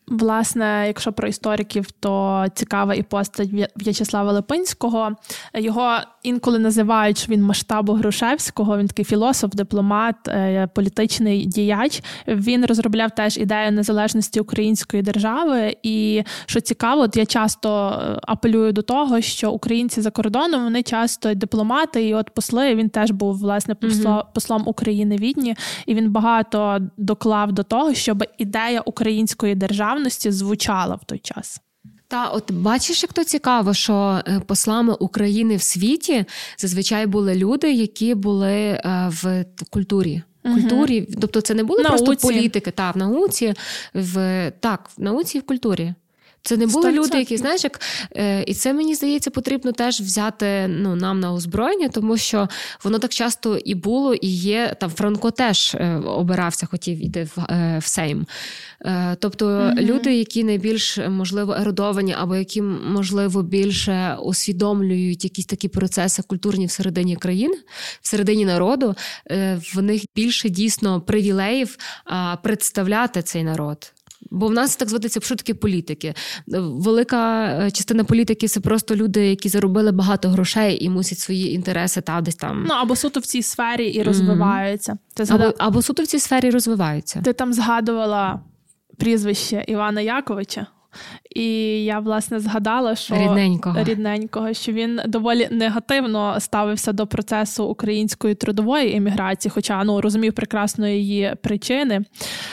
Власне, 0.09 0.85
якщо 0.87 1.12
про 1.12 1.29
істориків, 1.29 1.90
то 1.90 2.45
цікава 2.55 2.95
і 2.95 3.03
постать 3.03 3.49
В'ячеслава 3.77 4.33
Липинського. 4.33 5.11
Його 5.55 5.99
інколи 6.23 6.59
називають 6.59 7.19
що 7.19 7.33
він 7.33 7.42
масштабу 7.42 7.92
Грушевського. 7.92 8.79
Він 8.79 8.87
такий 8.87 9.05
філософ, 9.05 9.55
дипломат, 9.55 10.29
е, 10.29 10.69
політичний 10.75 11.47
діяч. 11.47 12.03
Він 12.29 12.66
розробляв 12.66 13.11
теж 13.11 13.38
ідею 13.38 13.73
незалежності 13.73 14.40
української 14.40 15.03
держави. 15.03 15.77
І 15.83 16.23
що 16.47 16.61
цікаво, 16.61 17.01
от 17.01 17.16
я 17.16 17.27
часто 17.27 17.88
е, 17.88 18.19
апелюю 18.23 18.73
до 18.73 18.83
того, 18.83 19.21
що 19.21 19.51
українці 19.51 20.01
за 20.01 20.11
кордоном 20.11 20.64
вони 20.64 20.83
часто 20.83 21.35
дипломати, 21.35 22.09
і 22.09 22.14
от 22.14 22.31
посли 22.31 22.75
він 22.75 22.88
теж 22.88 23.11
був 23.11 23.38
власне 23.38 23.75
послом, 23.75 24.23
послом 24.35 24.62
України 24.66 25.16
відні, 25.16 25.57
і 25.87 25.95
він 25.95 26.11
багато 26.11 26.79
доклав 26.97 27.53
до 27.53 27.62
того, 27.62 27.95
щоб 27.95 28.25
ідея 28.38 28.81
української 28.81 29.55
державності 29.96 30.30
звучала 30.30 30.94
в 30.94 31.04
той 31.04 31.18
час. 31.18 31.61
Та 32.09 32.28
от 32.28 32.52
бачиш, 32.52 33.02
як 33.02 33.12
то 33.12 33.24
цікаво, 33.24 33.74
що 33.74 34.20
е, 34.28 34.40
послами 34.46 34.94
України 34.94 35.56
в 35.56 35.62
світі 35.62 36.24
зазвичай 36.59 37.06
були 37.06 37.35
люди, 37.35 37.72
які 37.72 38.14
були 38.14 38.52
е, 38.52 39.11
в 39.22 39.44
культурі. 39.70 40.22
Культурі, 40.42 41.09
тобто 41.20 41.40
це 41.40 41.54
не 41.54 41.64
були 41.64 41.82
науці. 41.82 42.04
просто 42.04 42.28
політики, 42.28 42.70
та 42.70 42.90
в 42.90 42.96
науці, 42.96 43.54
в 43.94 44.52
так, 44.61 44.90
в 44.96 45.02
науці 45.02 45.38
і 45.38 45.40
в 45.40 45.46
культурі. 45.46 45.94
Це 46.42 46.57
не 46.57 46.66
були 46.66 46.90
100%. 46.90 46.92
люди, 46.92 47.18
які 47.18 47.37
знаєш, 47.37 47.64
як 47.64 47.81
е, 48.16 48.42
і 48.42 48.55
це 48.55 48.72
мені 48.72 48.94
здається, 48.94 49.31
потрібно 49.31 49.72
теж 49.72 50.01
взяти 50.01 50.66
ну 50.68 50.94
нам 50.94 51.20
на 51.20 51.33
озброєння, 51.33 51.88
тому 51.88 52.16
що 52.16 52.49
воно 52.85 52.99
так 52.99 53.11
часто 53.11 53.57
і 53.57 53.75
було, 53.75 54.14
і 54.14 54.29
є 54.29 54.77
там 54.81 54.90
Франко 54.90 55.31
теж 55.31 55.75
е, 55.75 55.96
обирався, 55.96 56.66
хотів 56.66 57.05
іти 57.05 57.29
в, 57.37 57.40
е, 57.40 57.79
в 57.83 57.87
Сейм. 57.87 58.27
Е, 58.81 59.16
тобто 59.20 59.46
mm-hmm. 59.46 59.81
люди, 59.81 60.16
які 60.16 60.44
найбільш 60.44 60.99
можливо 61.09 61.55
ерудовані, 61.55 62.14
або 62.18 62.37
які 62.37 62.62
можливо 62.62 63.42
більше 63.42 64.16
усвідомлюють 64.22 65.25
якісь 65.25 65.46
такі 65.46 65.68
процеси 65.68 66.22
культурні 66.22 66.66
всередині 66.66 67.16
країни, 67.16 67.57
всередині 68.03 68.44
народу, 68.44 68.94
е, 69.31 69.61
в 69.75 69.83
них 69.83 70.03
більше 70.16 70.49
дійсно 70.49 71.01
привілеїв 71.01 71.77
представляти 72.42 73.22
цей 73.22 73.44
народ. 73.44 73.92
Бо 74.30 74.46
в 74.46 74.52
нас 74.52 74.76
так 74.76 74.88
зводиться 74.88 75.20
пшутки 75.20 75.54
політики. 75.54 76.14
Велика 76.46 77.44
е, 77.44 77.70
частина 77.70 78.04
політики 78.04 78.48
це 78.48 78.60
просто 78.60 78.96
люди, 78.96 79.26
які 79.26 79.48
заробили 79.48 79.92
багато 79.92 80.28
грошей 80.28 80.84
і 80.84 80.88
мусять 80.90 81.18
свої 81.18 81.54
інтереси 81.54 82.00
та 82.00 82.20
десь 82.20 82.34
там. 82.34 82.64
Ну 82.68 82.74
або 82.74 82.96
суто 82.96 83.20
в 83.20 83.26
цій 83.26 83.42
сфері 83.42 83.88
і 83.88 84.02
розвиваються. 84.02 84.92
Mm-hmm. 84.92 85.16
Ти 85.16 85.24
згадав... 85.24 85.48
або, 85.48 85.56
або 85.58 85.82
суто 85.82 86.02
в 86.02 86.06
цій 86.06 86.18
сфері 86.18 86.50
розвиваються. 86.50 87.20
Ти 87.24 87.32
там 87.32 87.52
згадувала 87.52 88.40
прізвище 88.98 89.64
Івана 89.68 90.00
Яковича. 90.00 90.66
І 91.35 91.44
я 91.85 91.98
власне 91.98 92.40
згадала, 92.40 92.94
що 92.94 93.14
рідненького. 93.14 93.85
рідненького, 93.85 94.52
що 94.52 94.72
він 94.72 95.00
доволі 95.06 95.48
негативно 95.50 96.40
ставився 96.40 96.92
до 96.92 97.06
процесу 97.06 97.64
української 97.64 98.35
трудової 98.35 98.96
еміграції, 98.96 99.52
хоча 99.54 99.85
ну 99.85 100.00
розумів 100.00 100.32
прекрасно 100.32 100.88
її 100.88 101.35
причини, 101.42 102.00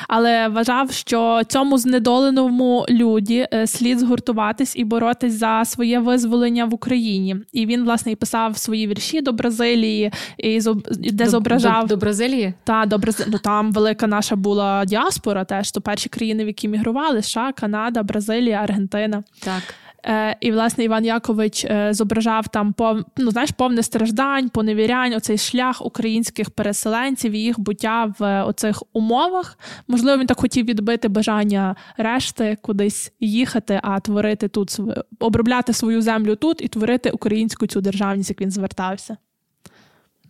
але 0.08 0.48
вважав, 0.48 0.92
що 0.92 1.42
цьому 1.48 1.78
знедоленому 1.78 2.86
люді 2.90 3.48
е, 3.54 3.68
слід 3.68 4.00
згуртуватись 4.00 4.76
і 4.76 4.84
боротись 4.84 5.34
за 5.34 5.66
своє 5.66 6.00
визволення 6.00 6.66
в 6.66 6.74
Україні. 6.74 7.36
І 7.54 7.66
він 7.66 7.84
власне 7.84 8.12
і 8.12 8.16
писав 8.16 8.58
свої 8.58 8.88
вірші 8.88 9.22
до 9.22 9.32
Бразилії, 9.32 10.12
і 10.38 10.60
де 10.90 11.26
до, 11.26 11.30
зображав 11.30 11.82
до, 11.82 11.96
до 11.96 12.00
Бразилії. 12.00 12.54
Та 12.64 12.86
до 12.86 12.98
Бразилії. 12.98 13.30
Ну, 13.34 13.40
там 13.44 13.72
велика 13.72 14.08
наша 14.08 14.36
була 14.36 14.86
діаспора. 14.86 15.46
Теж 15.46 15.72
то 15.72 15.82
перші 15.82 16.10
країни, 16.10 16.44
в 16.44 16.48
які 16.48 16.68
мігрували 16.68 17.22
США, 17.22 17.52
Канада, 17.52 18.04
Бразилія. 18.04 18.33
Бразилія, 18.34 18.58
Аргентина. 18.58 19.24
Так. 19.40 19.64
Е, 20.06 20.38
І, 20.42 20.52
власне, 20.52 20.84
Іван 20.84 21.06
Якович 21.06 21.66
е, 21.66 21.94
зображав 21.94 22.48
там 22.48 22.74
пов, 22.74 23.04
ну, 23.18 23.32
знаєш, 23.32 23.52
повне 23.52 23.84
страждань, 23.84 24.50
поневірянь, 24.50 25.14
оцей 25.14 25.38
шлях 25.38 25.86
українських 25.86 26.50
переселенців 26.50 27.32
і 27.32 27.40
їх 27.40 27.60
буття 27.60 28.14
в 28.20 28.44
оцих 28.44 28.84
умовах. 28.94 29.60
Можливо, 29.88 30.18
він 30.18 30.28
так 30.28 30.40
хотів 30.40 30.66
відбити 30.66 31.08
бажання 31.08 31.76
решти 31.98 32.58
кудись 32.62 33.12
їхати, 33.20 33.80
а 33.84 34.00
творити 34.00 34.48
тут 34.48 34.78
обробляти 35.20 35.74
свою 35.74 36.02
землю 36.02 36.36
тут 36.36 36.62
і 36.62 36.68
творити 36.68 37.12
українську 37.12 37.68
цю 37.68 37.82
державність, 37.82 38.30
як 38.30 38.42
він 38.42 38.52
звертався. 38.52 39.18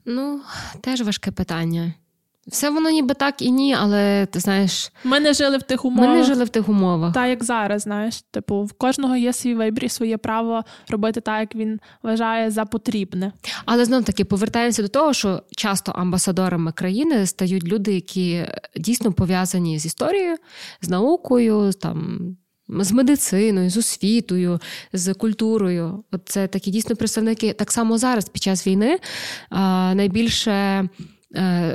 Ну, 0.06 0.42
теж 0.82 1.02
важке 1.02 1.32
питання. 1.32 1.94
Все 2.48 2.70
воно 2.70 2.90
ніби 2.90 3.14
так 3.14 3.42
і 3.42 3.52
ні, 3.52 3.76
але 3.80 4.26
ти 4.26 4.40
знаєш, 4.40 4.92
ми 5.04 5.20
не 5.20 5.34
жили 5.34 5.58
в 5.58 5.64
тих 5.64 5.86
умовах. 5.86 6.10
Ми 6.10 6.16
не 6.16 6.24
жили 6.24 6.44
в 6.44 6.50
тих 6.50 6.70
умовах. 6.70 7.14
Так, 7.14 7.30
як 7.30 7.44
зараз, 7.44 7.82
знаєш, 7.82 8.22
типу, 8.22 8.64
в 8.64 8.74
кожного 8.74 9.16
є 9.16 9.34
свій 9.34 9.56
вибір, 9.56 9.92
своє 9.92 10.18
право 10.18 10.64
робити 10.90 11.22
так, 11.22 11.40
як 11.40 11.56
він 11.56 11.80
вважає 12.04 12.52
за 12.52 12.66
потрібне. 12.66 13.32
Але 13.66 13.86
знов 13.86 14.04
таки 14.04 14.26
повертаємося 14.26 14.82
до 14.82 14.88
того, 14.88 15.14
що 15.14 15.44
часто 15.52 15.92
амбасадорами 15.92 16.72
країни 16.72 17.26
стають 17.26 17.64
люди, 17.64 17.94
які 17.94 18.46
дійсно 18.76 19.14
пов'язані 19.14 19.80
з 19.80 19.86
історією, 19.86 20.36
з 20.82 20.90
наукою, 20.90 21.72
там. 21.74 22.20
З 22.70 22.92
медициною, 22.92 23.70
з 23.70 23.78
освітою, 23.78 24.60
з 24.94 25.14
культурою, 25.14 26.04
От 26.12 26.22
це 26.26 26.48
такі 26.48 26.72
дійсно 26.72 26.96
представники 26.96 27.54
так 27.54 27.72
само 27.72 27.98
зараз 27.98 28.30
під 28.30 28.44
час 28.44 28.68
війни 28.68 29.00
найбільше 29.96 30.90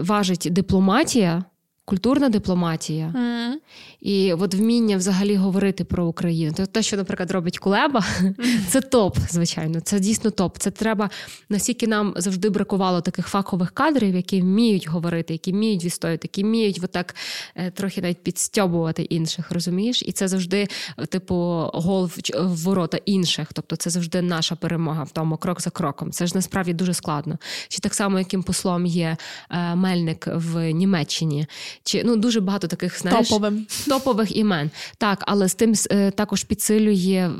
важить 0.00 0.48
дипломатія, 0.50 1.44
культурна 1.88 2.28
дипломатія 2.28 3.14
mm. 3.16 3.52
і 4.00 4.32
от 4.32 4.54
вміння 4.54 4.96
взагалі 4.96 5.36
говорити 5.36 5.84
про 5.84 6.06
Україну. 6.06 6.52
То 6.56 6.66
те, 6.66 6.82
що, 6.82 6.96
наприклад, 6.96 7.30
робить 7.30 7.58
Кулеба, 7.58 8.04
mm. 8.20 8.34
це 8.68 8.80
топ, 8.80 9.18
звичайно. 9.30 9.80
Це 9.80 10.00
дійсно 10.00 10.30
топ. 10.30 10.58
Це 10.58 10.70
треба 10.70 11.10
наскільки 11.48 11.86
нам 11.86 12.14
завжди 12.16 12.50
бракувало 12.50 13.00
таких 13.00 13.26
фахових 13.26 13.70
кадрів, 13.70 14.16
які 14.16 14.40
вміють 14.40 14.88
говорити, 14.88 15.32
які 15.32 15.52
вміють 15.52 15.84
відстояти, 15.84 16.28
які 16.32 16.42
вміють 16.42 16.80
отак 16.84 17.14
е, 17.54 17.70
трохи 17.70 18.02
навіть 18.02 18.22
підстьобувати 18.22 19.02
інших, 19.02 19.50
розумієш? 19.50 20.02
І 20.06 20.12
це 20.12 20.28
завжди, 20.28 20.68
типу, 21.08 21.34
гол 21.74 22.10
в 22.34 22.64
ворота 22.64 22.98
інших. 23.04 23.48
Тобто, 23.52 23.76
це 23.76 23.90
завжди 23.90 24.22
наша 24.22 24.56
перемога 24.56 25.02
в 25.02 25.10
тому 25.10 25.36
крок 25.36 25.60
за 25.60 25.70
кроком. 25.70 26.12
Це 26.12 26.26
ж 26.26 26.32
насправді 26.34 26.72
дуже 26.72 26.94
складно. 26.94 27.38
Чи 27.68 27.78
так 27.78 27.94
само, 27.94 28.18
яким 28.18 28.42
послом 28.42 28.86
є 28.86 29.16
е, 29.50 29.74
Мельник 29.74 30.26
в 30.26 30.72
Німеччині? 30.72 31.46
Чи 31.84 32.02
ну 32.04 32.16
дуже 32.16 32.40
багато 32.40 32.66
таких 32.66 33.00
знаєш, 33.00 33.28
Топовим. 33.28 33.66
топових 33.88 34.36
імен. 34.36 34.70
Так, 34.98 35.24
але 35.26 35.48
з 35.48 35.54
тим 35.54 35.74
е, 35.90 36.10
також 36.10 36.44
підсилює 36.44 37.30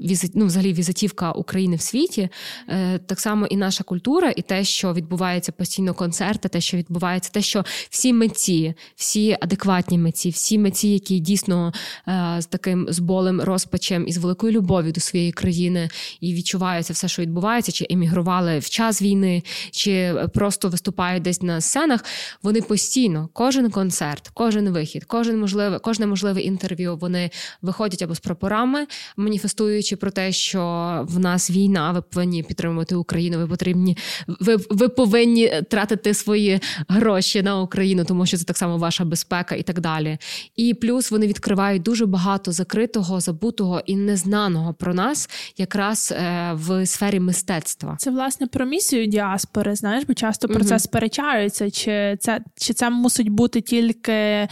візит, 0.00 0.32
ну, 0.34 0.46
взагалі 0.46 0.72
візитівка 0.72 1.32
України 1.32 1.76
в 1.76 1.80
світі. 1.80 2.28
Е, 2.68 2.98
так 2.98 3.20
само 3.20 3.46
і 3.46 3.56
наша 3.56 3.84
культура, 3.84 4.32
і 4.36 4.42
те, 4.42 4.64
що 4.64 4.92
відбувається 4.92 5.52
постійно 5.52 5.94
концерти, 5.94 6.48
те, 6.48 6.60
що 6.60 6.76
відбувається, 6.76 7.30
те, 7.32 7.42
що 7.42 7.64
всі 7.90 8.12
митці, 8.12 8.74
всі 8.96 9.36
адекватні 9.40 9.98
митці, 9.98 10.30
всі 10.30 10.58
митці, 10.58 10.88
які 10.88 11.18
дійсно 11.18 11.72
е, 12.08 12.36
з 12.38 12.46
таким 12.46 12.86
з 12.90 12.98
болем, 12.98 13.40
розпачем 13.40 14.08
і 14.08 14.12
з 14.12 14.16
великою 14.16 14.52
любов'ю 14.52 14.92
до 14.92 15.00
своєї 15.00 15.32
країни 15.32 15.88
і 16.20 16.34
відчуваються 16.34 16.92
все, 16.92 17.08
що 17.08 17.22
відбувається, 17.22 17.72
чи 17.72 17.86
емігрували 17.90 18.58
в 18.58 18.68
час 18.68 19.02
війни, 19.02 19.42
чи 19.70 20.14
просто 20.34 20.68
виступають 20.68 21.22
десь 21.22 21.42
на 21.42 21.60
сценах. 21.60 22.04
Вони 22.42 22.62
постійно 22.62 23.28
кожен 23.32 23.67
концерт, 23.70 24.30
кожен 24.34 24.70
вихід, 24.70 25.04
кожен 25.04 25.40
можливе, 25.40 25.78
кожне 25.78 26.06
можливе 26.06 26.40
інтерв'ю 26.40 26.96
вони 26.96 27.30
виходять 27.62 28.02
або 28.02 28.14
з 28.14 28.20
прапорами, 28.20 28.86
маніфестуючи 29.16 29.96
про 29.96 30.10
те, 30.10 30.32
що 30.32 30.60
в 31.08 31.18
нас 31.18 31.50
війна, 31.50 31.92
ви 31.92 32.02
повинні 32.02 32.42
підтримувати 32.42 32.94
Україну. 32.94 33.38
Ви 33.38 33.46
потрібні, 33.46 33.96
ви, 34.40 34.56
ви 34.70 34.88
повинні 34.88 35.62
тратити 35.70 36.14
свої 36.14 36.60
гроші 36.88 37.42
на 37.42 37.60
Україну, 37.60 38.04
тому 38.04 38.26
що 38.26 38.36
це 38.36 38.44
так 38.44 38.56
само 38.56 38.78
ваша 38.78 39.04
безпека 39.04 39.54
і 39.54 39.62
так 39.62 39.80
далі. 39.80 40.18
І 40.56 40.74
плюс 40.74 41.10
вони 41.10 41.26
відкривають 41.26 41.82
дуже 41.82 42.06
багато 42.06 42.52
закритого, 42.52 43.20
забутого 43.20 43.82
і 43.86 43.96
незнаного 43.96 44.74
про 44.74 44.94
нас, 44.94 45.30
якраз 45.56 46.14
е, 46.16 46.50
в 46.54 46.86
сфері 46.86 47.20
мистецтва. 47.20 47.96
Це 47.98 48.10
власне 48.10 48.46
про 48.46 48.66
місію 48.66 49.06
діаспори. 49.06 49.74
Знаєш, 49.74 50.04
бо 50.08 50.14
часто 50.14 50.48
про 50.48 50.64
це 50.64 50.78
сперечаються, 50.78 51.70
чи 51.70 52.16
це 52.20 52.40
чи 52.56 52.72
це 52.74 52.90
мусить 52.90 53.28
бути 53.28 53.47
бути 53.48 53.60
тільки 53.60 54.48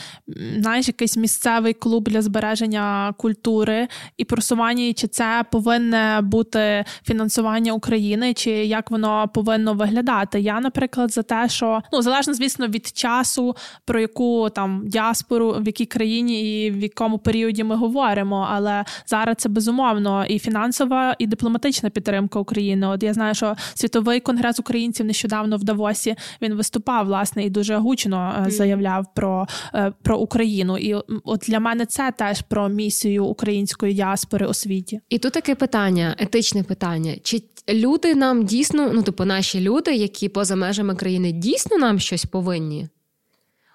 знаєш, 0.59 0.89
якийсь 0.89 1.17
місцевий 1.17 1.75
клуб 1.75 2.09
для 2.09 2.23
збереження 2.23 3.15
культури 3.17 3.89
і 4.17 4.25
просування, 4.25 4.93
чи 4.93 5.09
це 5.09 5.45
повинне 5.53 6.21
бути 6.23 6.85
фінансування 7.05 7.73
України, 7.73 8.35
чи 8.35 8.51
як 8.51 8.91
воно 8.91 9.29
повинно 9.35 9.75
виглядати. 9.75 10.41
Я, 10.41 10.61
наприклад, 10.61 11.13
за 11.13 11.23
те, 11.23 11.49
що 11.49 11.83
ну 11.93 12.03
залежно, 12.03 12.35
звісно, 12.35 12.67
від 12.67 12.87
часу, 12.87 13.57
про 13.85 14.01
яку 14.01 14.51
там 14.51 14.83
діаспору, 14.87 15.57
в 15.61 15.67
якій 15.67 15.87
країні 15.87 16.65
і 16.65 16.71
в 16.71 16.83
якому 16.83 17.19
періоді 17.19 17.65
ми 17.65 17.77
говоримо. 17.77 18.49
Але 18.51 18.85
зараз 19.07 19.37
це 19.39 19.49
безумовно 19.49 20.25
і 20.25 20.39
фінансова, 20.39 21.17
і 21.19 21.27
дипломатична 21.27 21.91
підтримка 21.91 22.39
України. 22.39 22.87
От 22.87 23.03
я 23.03 23.15
знаю, 23.15 23.35
що 23.35 23.57
світовий 23.75 24.21
конгрес 24.21 24.61
українців 24.61 25.07
нещодавно 25.07 25.57
в 25.57 25.65
Давосі 25.65 26.15
він 26.43 26.55
виступав 26.55 27.07
власне 27.07 27.45
і 27.45 27.51
дуже 27.51 27.77
гучно 27.77 28.45
е, 28.47 28.51
заявляв 28.51 28.86
розмовляв 28.87 29.15
про 29.15 29.47
е, 29.75 29.93
про 30.03 30.19
Україну. 30.19 30.79
І 30.79 30.95
от 31.25 31.45
для 31.49 31.61
мене 31.61 31.87
це 31.87 32.13
теж 32.19 32.43
про 32.43 32.69
місію 32.69 33.25
української 33.25 33.95
діаспори 33.95 34.47
у 34.47 34.55
світі. 34.55 35.01
І 35.09 35.19
тут 35.19 35.33
таке 35.33 35.55
питання, 35.55 36.17
етичне 36.19 36.63
питання: 36.63 37.17
чи 37.23 37.43
люди 37.69 38.15
нам 38.15 38.45
дійсно, 38.45 38.91
ну 38.93 39.03
типу, 39.03 39.25
наші 39.25 39.61
люди, 39.61 39.95
які 39.95 40.29
поза 40.29 40.57
межами 40.57 40.95
країни, 40.95 41.33
дійсно 41.33 41.77
нам 41.79 41.99
щось 41.99 42.25
повинні? 42.25 42.89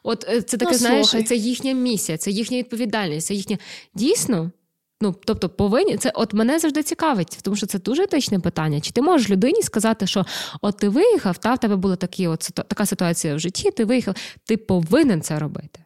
От 0.04 0.26
е, 0.30 0.41
це 0.41 0.58
таке, 0.58 0.71
ну, 0.71 0.78
знаєш, 0.78 1.08
слухай. 1.08 1.28
це 1.28 1.36
їхня 1.36 1.74
місія, 1.74 2.17
це 2.17 2.32
їхня 2.32 2.58
відповідальність, 2.58 3.28
це 3.28 3.34
їхня 3.34 3.58
дійсно. 3.95 4.52
Ну, 5.02 5.16
тобто, 5.26 5.50
повинні 5.50 5.98
це 5.98 6.12
от 6.16 6.34
мене 6.34 6.60
завжди 6.60 6.84
цікавить, 6.84 7.40
тому 7.42 7.56
що 7.56 7.66
це 7.66 7.80
дуже 7.80 8.04
етичне 8.04 8.40
питання. 8.40 8.82
Чи 8.82 8.92
ти 8.92 9.02
можеш 9.02 9.30
людині 9.30 9.62
сказати, 9.62 10.08
що 10.08 10.26
от 10.62 10.78
ти 10.78 10.90
виїхав, 10.90 11.38
та 11.38 11.54
в 11.54 11.58
тебе 11.58 11.76
була 11.76 11.96
такі, 11.96 12.28
от 12.28 12.40
така 12.40 12.86
ситуація 12.86 13.36
в 13.36 13.40
житті, 13.40 13.72
ти 13.72 13.86
виїхав, 13.86 14.16
ти 14.46 14.58
повинен 14.58 15.22
це 15.22 15.40
робити. 15.40 15.80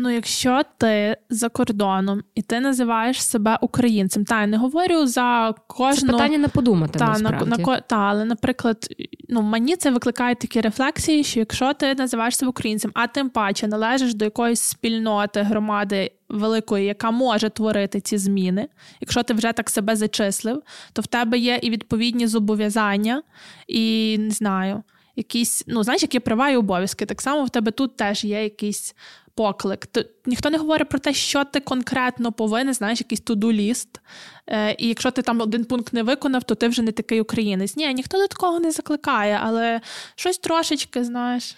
Ну, 0.00 0.10
якщо 0.10 0.62
ти 0.78 1.16
за 1.30 1.48
кордоном 1.48 2.22
і 2.34 2.42
ти 2.42 2.60
називаєш 2.60 3.22
себе 3.22 3.58
українцем, 3.60 4.24
та 4.24 4.40
я 4.40 4.46
не 4.46 4.56
говорю 4.56 5.06
за 5.06 5.54
кожну... 5.66 6.08
Це 6.08 6.12
питання 6.12 6.38
не 6.38 6.48
подумати. 6.48 6.98
Та. 6.98 7.18
На, 7.18 7.30
на, 7.30 7.80
та, 7.80 7.96
але, 7.96 8.24
наприклад, 8.24 8.88
ну 9.28 9.42
мені 9.42 9.76
це 9.76 9.90
викликає 9.90 10.34
такі 10.34 10.60
рефлексії, 10.60 11.24
що 11.24 11.40
якщо 11.40 11.74
ти 11.74 11.94
називаєш 11.94 12.36
себе 12.36 12.50
українцем, 12.50 12.90
а 12.94 13.06
тим 13.06 13.30
паче 13.30 13.66
належиш 13.66 14.14
до 14.14 14.24
якоїсь 14.24 14.60
спільноти 14.60 15.42
громади 15.42 16.12
великої, 16.28 16.86
яка 16.86 17.10
може 17.10 17.50
творити 17.50 18.00
ці 18.00 18.18
зміни, 18.18 18.68
якщо 19.00 19.22
ти 19.22 19.34
вже 19.34 19.52
так 19.52 19.70
себе 19.70 19.96
зачислив, 19.96 20.62
то 20.92 21.02
в 21.02 21.06
тебе 21.06 21.38
є 21.38 21.58
і 21.62 21.70
відповідні 21.70 22.26
зобов'язання, 22.26 23.22
і 23.68 24.16
не 24.18 24.30
знаю. 24.30 24.82
Якісь, 25.16 25.64
ну, 25.66 25.82
знаєш, 25.82 26.02
які 26.02 26.20
права 26.20 26.50
і 26.50 26.56
обов'язки. 26.56 27.06
Так 27.06 27.20
само 27.20 27.44
в 27.44 27.50
тебе 27.50 27.70
тут 27.70 27.96
теж 27.96 28.24
є 28.24 28.42
якісь 28.42 28.94
поклик. 29.38 29.86
То 29.86 30.04
ніхто 30.26 30.50
не 30.50 30.58
говорить 30.58 30.88
про 30.88 30.98
те, 30.98 31.14
що 31.14 31.44
ти 31.44 31.60
конкретно 31.60 32.32
повинен, 32.32 32.74
знаєш, 32.74 33.00
якийсь 33.00 33.20
туду 33.20 33.52
ліст. 33.52 34.00
Е, 34.46 34.76
І 34.78 34.88
якщо 34.88 35.10
ти 35.10 35.22
там 35.22 35.40
один 35.40 35.64
пункт 35.64 35.92
не 35.92 36.02
виконав, 36.02 36.42
то 36.42 36.54
ти 36.54 36.68
вже 36.68 36.82
не 36.82 36.92
такий 36.92 37.20
українець. 37.20 37.76
Ні, 37.76 37.94
ніхто 37.94 38.18
до 38.18 38.26
такого 38.26 38.60
не 38.60 38.70
закликає, 38.70 39.40
але 39.42 39.80
щось 40.14 40.38
трошечки, 40.38 41.04
знаєш. 41.04 41.56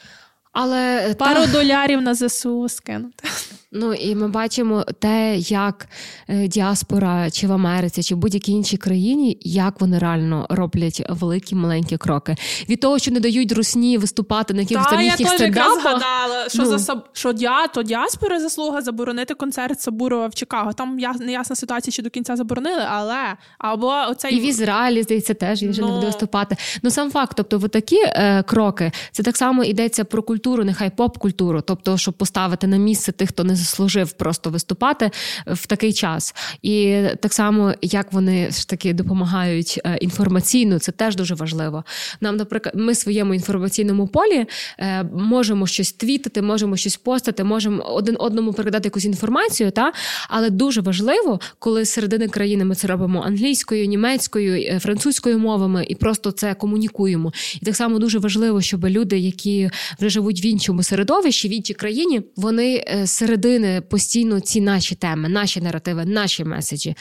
Але 0.52 1.14
пару 1.18 1.40
та... 1.40 1.46
долярів 1.46 2.02
на 2.02 2.14
ЗСУ 2.14 2.68
скинути. 2.68 3.28
Ну 3.72 3.94
і 3.94 4.14
ми 4.14 4.28
бачимо 4.28 4.84
те, 4.98 5.36
як 5.36 5.88
е, 6.28 6.48
діаспора 6.48 7.30
чи 7.30 7.46
в 7.46 7.52
Америці, 7.52 8.02
чи 8.02 8.14
в 8.14 8.18
будь-якій 8.18 8.52
іншій 8.52 8.76
країні, 8.76 9.38
як 9.40 9.80
вони 9.80 9.98
реально 9.98 10.46
роблять 10.50 11.02
великі 11.08 11.56
маленькі 11.56 11.96
кроки. 11.96 12.36
Від 12.68 12.80
того, 12.80 12.98
що 12.98 13.10
не 13.10 13.20
дають 13.20 13.52
русні 13.52 13.98
виступати 13.98 14.54
на 14.54 14.60
якихось 14.60 14.86
там 14.86 15.00
їхніх 15.00 15.28
стендапах. 15.28 15.80
згадала, 15.82 16.48
що 16.48 16.62
ну. 16.62 16.78
за 16.78 17.02
що 17.12 17.32
діа, 17.32 17.66
то 17.66 17.82
діаспори 17.82 18.40
заслуга 18.40 18.82
заборонити 18.82 19.34
концерт 19.34 19.80
Сабурова 19.80 20.26
в 20.26 20.34
Чикаго. 20.34 20.72
Там 20.72 20.96
не 21.20 21.32
ясна 21.32 21.56
ситуація, 21.56 21.92
чи 21.92 22.02
до 22.02 22.10
кінця 22.10 22.36
заборонили, 22.36 22.82
але 22.90 23.36
або 23.58 23.92
оцей 24.10 24.36
і 24.36 24.40
в 24.40 24.44
Ізраїлі 24.44 25.02
здається, 25.02 25.34
теж 25.34 25.62
він 25.62 25.70
вже 25.70 25.82
no. 25.82 25.84
не 25.84 25.90
буде 25.90 26.02
ну. 26.02 26.06
виступати. 26.06 26.56
Ну 26.82 26.90
сам 26.90 27.10
факт, 27.10 27.32
тобто, 27.36 27.58
в 27.58 27.68
такі 27.68 27.98
е, 28.04 28.42
кроки, 28.42 28.92
це 29.12 29.22
так 29.22 29.36
само 29.36 29.64
йдеться 29.64 30.04
про 30.04 30.22
культуру, 30.22 30.39
нехай 30.48 30.90
поп-культуру, 30.90 31.60
тобто, 31.60 31.98
щоб 31.98 32.14
поставити 32.14 32.66
на 32.66 32.76
місце 32.76 33.12
тих, 33.12 33.28
хто 33.28 33.44
не 33.44 33.56
заслужив 33.56 34.12
просто 34.12 34.50
виступати 34.50 35.10
в 35.46 35.66
такий 35.66 35.92
час. 35.92 36.34
І 36.62 37.02
так 37.20 37.32
само, 37.32 37.74
як 37.82 38.12
вони 38.12 38.50
ж 38.50 38.68
таки 38.68 38.92
допомагають 38.92 39.80
е, 39.84 39.96
інформаційно, 39.96 40.78
це 40.78 40.92
теж 40.92 41.16
дуже 41.16 41.34
важливо. 41.34 41.84
Нам, 42.20 42.36
наприклад, 42.36 42.74
ми 42.76 42.92
в 42.92 42.96
своєму 42.96 43.34
інформаційному 43.34 44.06
полі 44.06 44.46
е, 44.78 45.02
можемо 45.04 45.66
щось 45.66 45.92
твітити, 45.92 46.42
можемо 46.42 46.76
щось 46.76 46.96
постати, 46.96 47.44
можемо 47.44 47.82
один 47.82 48.16
одному 48.18 48.52
передати 48.52 48.86
якусь 48.86 49.04
інформацію, 49.04 49.70
та 49.70 49.92
але 50.28 50.50
дуже 50.50 50.80
важливо, 50.80 51.40
коли 51.58 51.84
середини 51.84 52.28
країни 52.28 52.64
ми 52.64 52.74
це 52.74 52.86
робимо 52.86 53.22
англійською, 53.26 53.86
німецькою, 53.86 54.54
е, 54.54 54.78
французькою 54.78 55.38
мовами 55.38 55.84
і 55.88 55.94
просто 55.94 56.30
це 56.30 56.54
комунікуємо. 56.54 57.32
І 57.60 57.64
так 57.64 57.76
само 57.76 57.98
дуже 57.98 58.18
важливо, 58.18 58.60
щоб 58.60 58.86
люди, 58.86 59.18
які 59.18 59.70
вже 59.98 60.08
живуть 60.08 60.29
в 60.38 60.46
іншому 60.46 60.82
середовищі, 60.82 61.48
в 61.48 61.52
іншій 61.52 61.74
країні, 61.74 62.22
вони 62.36 62.84
середини 63.06 63.40
середини 63.40 63.80
постійно 63.80 64.40
ці 64.40 64.60
наші 64.60 64.94
теми, 64.94 65.28
наші 65.28 65.60
наративи, 65.60 66.04
наші 66.04 66.44
меседжі. 66.44 66.94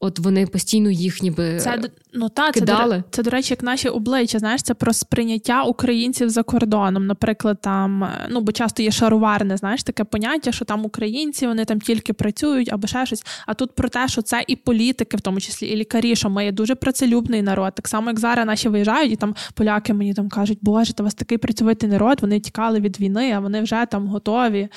От 0.00 0.18
вони 0.18 0.46
постійно 0.46 0.90
їх 0.90 1.22
ніби 1.22 1.58
це 1.58 1.80
ну 2.12 2.28
та 2.28 2.52
кидали. 2.52 2.96
Це, 2.96 3.02
це 3.10 3.22
до 3.22 3.30
речі, 3.30 3.52
як 3.52 3.62
наші 3.62 3.88
обличчя. 3.88 4.38
Знаєш, 4.38 4.62
це 4.62 4.74
про 4.74 4.92
сприйняття 4.92 5.62
українців 5.62 6.30
за 6.30 6.42
кордоном. 6.42 7.06
Наприклад, 7.06 7.58
там 7.60 8.08
ну 8.30 8.40
бо 8.40 8.52
часто 8.52 8.82
є 8.82 8.90
шароварне, 8.90 9.56
знаєш, 9.56 9.82
таке 9.82 10.04
поняття, 10.04 10.52
що 10.52 10.64
там 10.64 10.84
українці 10.84 11.46
вони 11.46 11.64
там 11.64 11.80
тільки 11.80 12.12
працюють 12.12 12.72
або 12.72 12.86
ще 12.86 13.06
щось. 13.06 13.24
А 13.46 13.54
тут 13.54 13.74
про 13.74 13.88
те, 13.88 14.08
що 14.08 14.22
це 14.22 14.44
і 14.46 14.56
політики, 14.56 15.16
в 15.16 15.20
тому 15.20 15.40
числі 15.40 15.66
і 15.66 15.76
лікарі, 15.76 16.16
що 16.16 16.30
ми 16.30 16.44
є 16.44 16.52
дуже 16.52 16.74
працелюбний 16.74 17.42
народ. 17.42 17.74
Так 17.74 17.88
само, 17.88 18.10
як 18.10 18.18
зараз 18.18 18.46
наші 18.46 18.68
виїжджають, 18.68 19.12
і 19.12 19.16
там 19.16 19.34
поляки 19.54 19.94
мені 19.94 20.14
там 20.14 20.28
кажуть, 20.28 20.58
боже, 20.62 20.92
та 20.92 21.02
у 21.02 21.04
вас 21.04 21.14
такий 21.14 21.38
працьовитий 21.38 21.88
народ. 21.88 22.18
Вони 22.20 22.40
тікали 22.40 22.69
від 22.78 23.00
війни, 23.00 23.32
а 23.32 23.40
вони 23.40 23.62
вже 23.62 23.86
там 23.90 24.06
готові. 24.06 24.68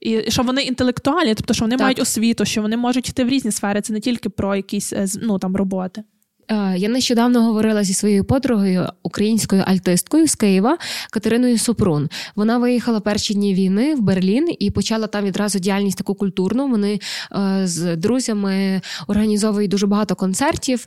І 0.00 0.30
що 0.30 0.42
вони 0.42 0.62
інтелектуальні, 0.62 1.34
тобто 1.34 1.54
що 1.54 1.64
вони 1.64 1.76
так. 1.76 1.84
мають 1.84 1.98
освіту, 2.00 2.44
що 2.44 2.62
вони 2.62 2.76
можуть 2.76 3.08
йти 3.08 3.24
в 3.24 3.28
різні 3.28 3.50
сфери. 3.50 3.80
Це 3.80 3.92
не 3.92 4.00
тільки 4.00 4.28
про 4.28 4.56
якісь 4.56 4.92
е, 4.92 5.06
ну 5.22 5.38
там 5.38 5.56
роботи. 5.56 6.02
Е, 6.50 6.74
я 6.78 6.88
нещодавно 6.88 7.42
говорила 7.42 7.84
зі 7.84 7.94
своєю 7.94 8.24
подругою, 8.24 8.88
українською 9.02 9.62
альтисткою 9.66 10.28
з 10.28 10.34
Києва 10.34 10.78
Катериною 11.10 11.58
Супрун. 11.58 12.08
Вона 12.36 12.58
виїхала 12.58 13.00
перші 13.00 13.34
дні 13.34 13.54
війни 13.54 13.94
в 13.94 14.00
Берлін 14.00 14.56
і 14.58 14.70
почала 14.70 15.06
там 15.06 15.24
відразу 15.24 15.58
діяльність 15.58 15.98
таку 15.98 16.14
культурну. 16.14 16.68
Вони 16.68 17.00
е, 17.32 17.60
з 17.64 17.96
друзями 17.96 18.80
організовують 19.06 19.70
дуже 19.70 19.86
багато 19.86 20.14
концертів, 20.14 20.86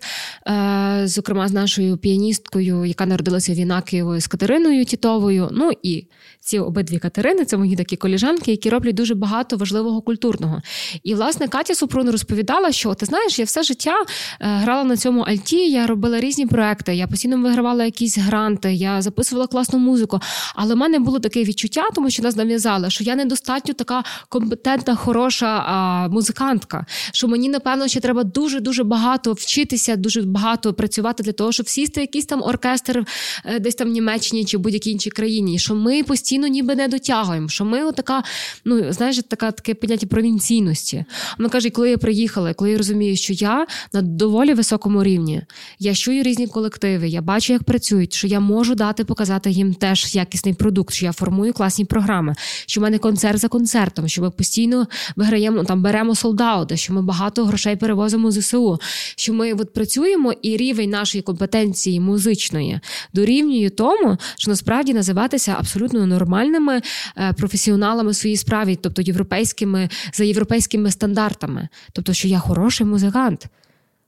зокрема 1.03 1.47
з 1.47 1.51
нашою 1.51 1.97
піаністкою, 1.97 2.85
яка 2.85 3.05
народилася 3.05 3.53
в 3.53 3.55
Інакієвою 3.55 4.21
з 4.21 4.27
Катериною 4.27 4.85
Тітовою. 4.85 5.49
Ну 5.51 5.71
і 5.83 6.07
ці 6.41 6.59
обидві 6.59 6.99
Катерини 6.99 7.45
це 7.45 7.57
мої 7.57 7.75
такі 7.75 7.95
коліжанки, 7.95 8.51
які 8.51 8.69
роблять 8.69 8.95
дуже 8.95 9.15
багато 9.15 9.57
важливого 9.57 10.01
культурного. 10.01 10.61
І 11.03 11.15
власне 11.15 11.47
Катя 11.47 11.75
Супрун 11.75 12.09
розповідала, 12.09 12.71
що 12.71 12.93
ти 12.93 13.05
знаєш, 13.05 13.39
я 13.39 13.45
все 13.45 13.63
життя 13.63 13.95
грала 14.39 14.83
на 14.83 14.97
цьому 14.97 15.21
альті 15.21 15.71
я 15.71 15.87
робила 15.87 16.19
різні 16.19 16.47
проекти, 16.47 16.95
я 16.95 17.07
постійно 17.07 17.41
вигравала 17.41 17.85
якісь 17.85 18.17
гранти, 18.17 18.73
я 18.73 19.01
записувала 19.01 19.47
класну 19.47 19.79
музику. 19.79 20.19
Але 20.55 20.73
в 20.73 20.77
мене 20.77 20.99
було 20.99 21.19
таке 21.19 21.43
відчуття, 21.43 21.83
тому 21.95 22.09
що 22.09 22.23
нас 22.23 22.35
нав'язали, 22.35 22.89
що 22.89 23.03
я 23.03 23.15
недостатньо 23.15 23.73
така 23.73 24.03
компетентна, 24.29 24.95
хороша 24.95 25.63
а, 25.65 26.07
музикантка. 26.07 26.85
Що 27.13 27.27
мені, 27.27 27.49
напевно, 27.49 27.87
ще 27.87 27.99
треба 27.99 28.23
дуже 28.23 28.59
дуже 28.59 28.83
багато 28.83 29.33
вчитися, 29.33 29.95
дуже 29.95 30.21
багато 30.21 30.73
працювати 30.73 31.23
для 31.23 31.31
того, 31.31 31.51
щоб 31.51 31.69
сісти 31.69 32.01
якийсь 32.01 32.25
там 32.25 32.43
оркестр 32.43 33.05
е, 33.45 33.59
десь 33.59 33.75
там 33.75 33.87
в 33.87 33.91
Німеччині 33.91 34.45
чи 34.45 34.57
будь-якій 34.57 34.91
іншій 34.91 35.09
країні. 35.09 35.59
Що 35.59 35.75
ми 35.75 36.03
постійно 36.03 36.30
ніби 36.37 36.75
не 36.75 36.87
дотягуємо. 36.87 37.49
Що 37.49 37.65
ми 37.65 37.83
отака, 37.83 38.23
ну 38.65 38.93
знаєш, 38.93 39.19
така 39.27 39.51
таке 39.51 39.73
поняття 39.73 40.07
провінційності. 40.07 41.05
Вона 41.37 41.49
каже, 41.49 41.69
коли 41.69 41.89
я 41.89 41.97
приїхала, 41.97 42.53
коли 42.53 42.71
я 42.71 42.77
розумію, 42.77 43.17
що 43.17 43.33
я 43.33 43.67
на 43.93 44.01
доволі 44.01 44.53
високому 44.53 45.03
рівні. 45.03 45.41
Я 45.79 45.95
чую 45.95 46.23
різні 46.23 46.47
колективи, 46.47 47.07
я 47.07 47.21
бачу, 47.21 47.53
як 47.53 47.63
працюють, 47.63 48.13
що 48.13 48.27
я 48.27 48.39
можу 48.39 48.75
дати 48.75 49.03
показати 49.03 49.51
їм 49.51 49.73
теж 49.73 50.15
якісний 50.15 50.53
продукт, 50.53 50.93
що 50.93 51.05
я 51.05 51.11
формую 51.11 51.53
класні 51.53 51.85
програми, 51.85 52.35
що 52.65 52.81
в 52.81 52.83
мене 52.83 52.97
концерт 52.97 53.39
за 53.39 53.47
концертом, 53.47 54.07
що 54.07 54.21
ми 54.21 54.31
постійно 54.31 54.87
виграємо 55.15 55.63
там, 55.63 55.81
беремо 55.81 56.15
солдаути, 56.15 56.77
що 56.77 56.93
ми 56.93 57.01
багато 57.01 57.45
грошей 57.45 57.75
перевозимо 57.75 58.31
з 58.31 58.41
ЗСУ, 58.41 58.79
що 59.15 59.33
ми 59.33 59.53
от 59.53 59.73
працюємо, 59.73 60.33
і 60.41 60.57
рівень 60.57 60.89
нашої 60.89 61.21
компетенції 61.21 61.99
музичної 61.99 62.79
дорівнює 63.13 63.69
тому, 63.69 64.17
що 64.37 64.51
насправді 64.51 64.93
називатися 64.93 65.55
абсолютно 65.59 65.99
нормальними 66.21 66.81
е, 67.17 67.33
професіоналами 67.33 68.11
в 68.11 68.15
своїй 68.15 68.37
справі, 68.37 68.75
тобто 68.81 69.01
європейськими 69.01 69.89
за 70.13 70.23
європейськими 70.23 70.91
стандартами, 70.91 71.67
тобто, 71.93 72.13
що 72.13 72.27
я 72.27 72.39
хороший 72.39 72.87
музикант 72.87 73.47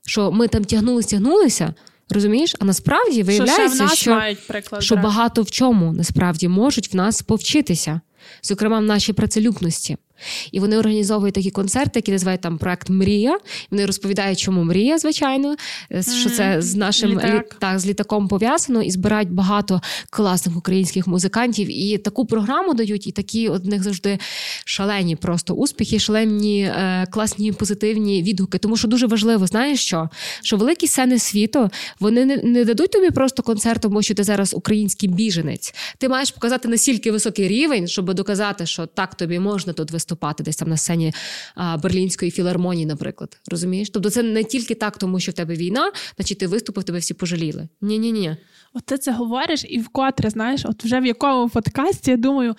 що 0.06 0.32
ми 0.32 0.48
там 0.48 0.64
тягнулися, 0.64 1.10
тягнулися. 1.10 1.74
Розумієш, 2.10 2.54
а 2.58 2.64
насправді 2.64 3.22
виявляється, 3.22 3.88
що, 3.88 3.96
що, 3.96 4.36
приклад, 4.46 4.82
що 4.82 4.96
багато 4.96 5.42
в 5.42 5.50
чому 5.50 5.92
насправді 5.92 6.48
можуть 6.48 6.92
в 6.92 6.96
нас 6.96 7.22
повчитися, 7.22 8.00
зокрема 8.42 8.78
в 8.78 8.82
нашій 8.82 9.12
працелюбності. 9.12 9.96
І 10.52 10.60
вони 10.60 10.78
організовують 10.78 11.34
такі 11.34 11.50
концерти, 11.50 11.92
які 11.94 12.12
називають 12.12 12.40
там 12.40 12.58
проект 12.58 12.90
Мрія. 12.90 13.38
Вони 13.70 13.86
розповідають, 13.86 14.38
чому 14.38 14.64
мрія, 14.64 14.98
звичайно, 14.98 15.56
що 16.20 16.30
це 16.30 16.62
з 16.62 16.74
нашим 16.74 17.10
Літак. 17.10 17.56
так, 17.58 17.78
з 17.78 17.86
літаком 17.86 18.28
пов'язано, 18.28 18.82
і 18.82 18.90
збирають 18.90 19.30
багато 19.30 19.80
класних 20.10 20.56
українських 20.56 21.06
музикантів. 21.06 21.68
І 21.70 21.98
таку 21.98 22.26
програму 22.26 22.74
дають, 22.74 23.06
і 23.06 23.12
такі 23.12 23.48
от 23.48 23.64
них 23.64 23.82
завжди 23.82 24.18
шалені 24.64 25.16
просто 25.16 25.54
успіхи, 25.54 25.98
шалені 25.98 26.62
е, 26.62 27.06
класні 27.10 27.52
позитивні 27.52 28.22
відгуки. 28.22 28.58
Тому 28.58 28.76
що 28.76 28.88
дуже 28.88 29.06
важливо, 29.06 29.46
знаєш 29.46 29.80
що? 29.80 30.08
Що 30.42 30.56
великі 30.56 30.86
сцени 30.86 31.18
світу 31.18 31.70
вони 32.00 32.24
не, 32.24 32.36
не 32.36 32.64
дадуть 32.64 32.90
тобі 32.90 33.10
просто 33.10 33.42
концерт, 33.42 33.82
тому 33.82 34.02
що 34.02 34.14
ти 34.14 34.24
зараз 34.24 34.54
український 34.54 35.08
біженець. 35.08 35.74
Ти 35.98 36.08
маєш 36.08 36.30
показати 36.30 36.68
настільки 36.68 37.12
високий 37.12 37.48
рівень, 37.48 37.88
щоб 37.88 38.14
доказати, 38.14 38.66
що 38.66 38.86
так 38.86 39.14
тобі 39.14 39.38
можна 39.38 39.72
тут 39.72 39.90
виступати, 39.90 40.13
десь 40.42 40.56
там 40.56 40.68
на 40.68 40.76
сцені 40.76 41.14
а, 41.54 41.76
Берлінської 41.76 42.30
філармонії, 42.30 42.86
наприклад. 42.86 43.40
Розумієш? 43.50 43.90
Тобто 43.90 44.10
це 44.10 44.22
не 44.22 44.44
тільки 44.44 44.74
так, 44.74 44.98
тому 44.98 45.20
що 45.20 45.32
в 45.32 45.34
тебе 45.34 45.54
війна, 45.54 45.92
значить 46.16 46.38
ти 46.38 46.46
виступив, 46.46 46.84
тебе 46.84 46.98
всі 46.98 47.14
пожаліли. 47.14 47.68
Ні, 47.80 47.98
ні, 47.98 48.12
ні. 48.12 48.36
От 48.76 48.84
ти 48.84 48.98
це 48.98 49.12
говориш, 49.12 49.64
і 49.68 49.78
вкотре 49.78 50.30
знаєш, 50.30 50.64
от 50.64 50.84
вже 50.84 51.00
в 51.00 51.06
якому 51.06 51.48
подкасті 51.48 52.10
я 52.10 52.16
думаю. 52.16 52.54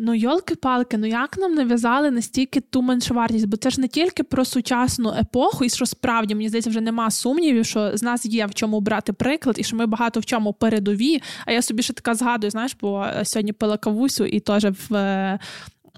Ну, 0.00 0.14
йолки-палки, 0.14 0.96
ну 0.96 1.06
як 1.06 1.38
нам 1.38 1.54
нав'язали 1.54 2.10
настільки 2.10 2.60
ту 2.60 2.82
меншовартість? 2.82 3.46
Бо 3.46 3.56
це 3.56 3.70
ж 3.70 3.80
не 3.80 3.88
тільки 3.88 4.22
про 4.22 4.44
сучасну 4.44 5.14
епоху, 5.20 5.64
і 5.64 5.68
що 5.68 5.86
справді 5.86 6.34
мені 6.34 6.48
здається, 6.48 6.70
вже 6.70 6.80
нема 6.80 7.10
сумнівів, 7.10 7.66
що 7.66 7.96
з 7.96 8.02
нас 8.02 8.26
є 8.26 8.46
в 8.46 8.54
чому 8.54 8.80
брати 8.80 9.12
приклад, 9.12 9.56
і 9.58 9.64
що 9.64 9.76
ми 9.76 9.86
багато 9.86 10.20
в 10.20 10.24
чому 10.24 10.52
передові. 10.52 11.22
А 11.46 11.52
я 11.52 11.62
собі 11.62 11.82
ще 11.82 11.92
така 11.92 12.14
згадую, 12.14 12.50
знаєш, 12.50 12.76
бо 12.80 13.06
сьогодні 13.24 13.52
пила 13.52 13.76
кавусю 13.76 14.24
і 14.24 14.40
теж 14.40 14.64
в 14.64 15.38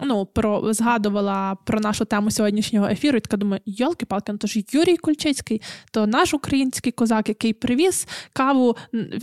ну, 0.03 0.27
про 0.27 0.73
згадувала 0.73 1.57
про 1.65 1.81
нашу 1.81 2.05
тему 2.05 2.31
сьогоднішнього 2.31 2.89
ефіру, 2.89 3.19
і 3.19 3.21
така 3.21 3.37
думаю, 3.37 3.63
йолки 3.67 4.07
палки 4.07 4.33
ну 4.33 4.39
то 4.39 4.47
ж 4.47 4.63
Юрій 4.73 4.97
Кульчицький, 4.97 5.63
то 5.93 6.07
наш 6.07 6.35
український 6.35 6.93
козак, 6.93 7.29
який 7.29 7.53
привіз 7.53 8.07
каву 8.33 8.77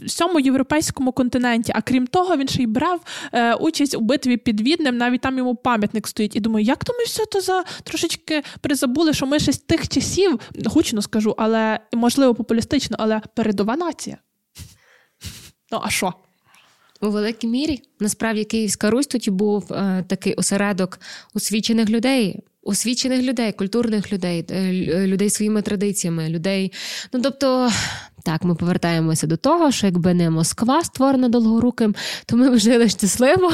всьому 0.05 0.39
європейському 0.39 1.11
континенті. 1.11 1.71
А 1.75 1.81
крім 1.81 2.07
того, 2.07 2.37
він 2.37 2.47
ще 2.47 2.63
й 2.63 2.67
брав 2.67 3.01
е, 3.33 3.53
участь 3.53 3.95
у 3.95 3.99
битві 3.99 4.37
під 4.37 4.61
Віднем, 4.61 4.97
навіть 4.97 5.21
там 5.21 5.37
йому 5.37 5.55
пам'ятник 5.55 6.07
стоїть. 6.07 6.35
І 6.35 6.39
думаю, 6.39 6.65
як 6.65 6.85
то 6.85 6.93
ми 6.93 7.03
все 7.03 7.25
то 7.25 7.41
за 7.41 7.63
трошечки 7.83 8.43
призабули, 8.61 9.13
що 9.13 9.25
ми 9.25 9.39
ще 9.39 9.53
з 9.53 9.57
тих 9.57 9.87
часів, 9.87 10.39
гучно 10.65 11.01
скажу, 11.01 11.35
але 11.37 11.79
можливо 11.93 12.35
популістично, 12.35 12.97
але 12.99 13.21
передова 13.35 13.75
нація. 13.75 14.17
Ну, 15.71 15.81
а 15.83 15.89
що? 15.89 16.13
У 17.01 17.09
великій 17.09 17.47
мірі 17.47 17.81
насправді 17.99 18.43
Київська 18.43 18.89
Русь 18.89 19.07
тоді 19.07 19.31
був 19.31 19.73
е, 19.73 20.03
такий 20.07 20.33
осередок 20.33 20.99
освічених 21.33 21.89
людей, 21.89 22.39
освічених 22.63 23.21
людей, 23.21 23.51
культурних 23.51 24.13
людей, 24.13 24.45
е, 24.49 25.07
людей 25.07 25.29
своїми 25.29 25.61
традиціями, 25.61 26.29
людей. 26.29 26.71
Ну 27.13 27.19
тобто, 27.23 27.71
так, 28.23 28.43
ми 28.43 28.55
повертаємося 28.55 29.27
до 29.27 29.37
того, 29.37 29.71
що 29.71 29.87
якби 29.87 30.13
не 30.13 30.29
Москва 30.29 30.83
створена 30.83 31.29
довгоруким, 31.29 31.95
то 32.25 32.37
ми 32.37 32.49
б 32.49 32.57
жили 32.57 32.89
щасливо, 32.89 33.51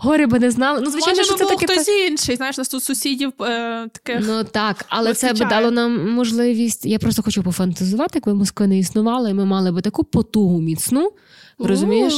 горі 0.00 0.26
би 0.26 0.38
не 0.38 0.50
знали. 0.50 0.80
Ну, 0.84 0.90
звичайно, 0.90 1.18
Може, 1.18 1.28
що 1.28 1.34
це 1.36 1.44
таке 1.44 1.66
хтось 1.66 1.88
інший. 1.88 2.36
Знаєш, 2.36 2.58
нас 2.58 2.68
тут 2.68 2.82
сусідів 2.82 3.32
е, 3.40 3.88
таких. 3.92 4.26
Ну 4.28 4.44
так, 4.44 4.84
але 4.88 5.14
це 5.14 5.32
б 5.32 5.48
дало 5.48 5.70
нам 5.70 6.10
можливість. 6.10 6.86
Я 6.86 6.98
просто 6.98 7.22
хочу 7.22 7.42
пофантазувати, 7.42 8.10
якби 8.14 8.34
Москва 8.34 8.66
не 8.66 8.78
існувала, 8.78 9.28
і 9.28 9.34
ми 9.34 9.44
мали 9.44 9.72
би 9.72 9.80
таку 9.80 10.04
потугу 10.04 10.60
міцну. 10.60 11.12
Розумієш? 11.58 12.14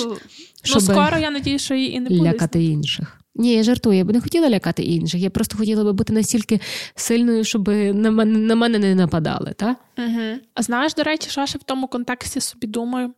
Ну, 0.75 0.81
скоро 0.81 1.19
я 1.19 1.31
надію, 1.31 1.59
що 1.59 1.75
її 1.75 1.95
і 1.95 2.01
не 2.01 2.09
буде. 2.11 2.23
лякати 2.23 2.65
інших. 2.65 3.21
Ні, 3.35 3.53
я 3.53 3.63
жартую, 3.63 3.99
я 3.99 4.05
б 4.05 4.13
не 4.13 4.21
хотіла 4.21 4.51
лякати 4.51 4.83
інших. 4.83 5.21
Я 5.21 5.31
просто 5.31 5.57
хотіла 5.57 5.85
би 5.85 5.93
бути 5.93 6.13
настільки 6.13 6.61
сильною, 6.95 7.45
щоб 7.45 7.69
на 7.69 8.11
мене 8.11 8.39
на 8.39 8.55
мене 8.55 8.79
не 8.79 8.95
нападали. 8.95 9.55
Та? 9.57 9.77
Угу. 9.99 10.39
А 10.55 10.63
знаєш, 10.63 10.95
до 10.95 11.03
речі, 11.03 11.31
що 11.31 11.47
ще 11.47 11.59
в 11.59 11.63
тому 11.63 11.89
контексті 11.89 12.41
собі 12.41 12.67
думаю? 12.67 13.15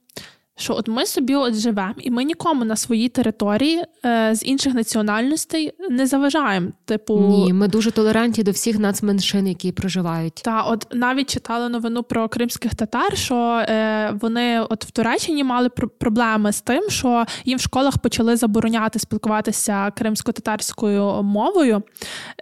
Що 0.61 0.75
от 0.75 0.88
ми 0.88 1.07
собі 1.07 1.35
от 1.35 1.55
живемо, 1.55 1.94
і 1.99 2.11
ми 2.11 2.25
нікому 2.25 2.64
на 2.64 2.77
своїй 2.77 3.09
території 3.09 3.85
е, 4.05 4.35
з 4.35 4.44
інших 4.44 4.75
національностей 4.75 5.73
не 5.90 6.07
заважаємо. 6.07 6.68
Типу, 6.85 7.20
ні, 7.20 7.53
ми 7.53 7.68
дуже 7.68 7.90
толерантні 7.90 8.44
до 8.44 8.51
всіх 8.51 8.79
нацменшин, 8.79 9.46
які 9.46 9.73
проживають. 9.73 10.35
Та 10.35 10.62
от 10.62 10.87
навіть 10.92 11.31
читали 11.31 11.68
новину 11.68 12.03
про 12.03 12.29
кримських 12.29 12.75
татар, 12.75 13.16
що 13.16 13.37
е, 13.68 14.14
вони 14.20 14.61
от 14.61 14.85
в 14.85 14.90
Туреччині 14.90 15.44
мали 15.44 15.68
проблеми 15.68 16.53
з 16.53 16.61
тим, 16.61 16.90
що 16.90 17.25
їм 17.44 17.59
в 17.59 17.61
школах 17.61 17.99
почали 17.99 18.37
забороняти 18.37 18.99
спілкуватися 18.99 19.90
кримсько-татарською 19.90 21.23
мовою. 21.23 21.83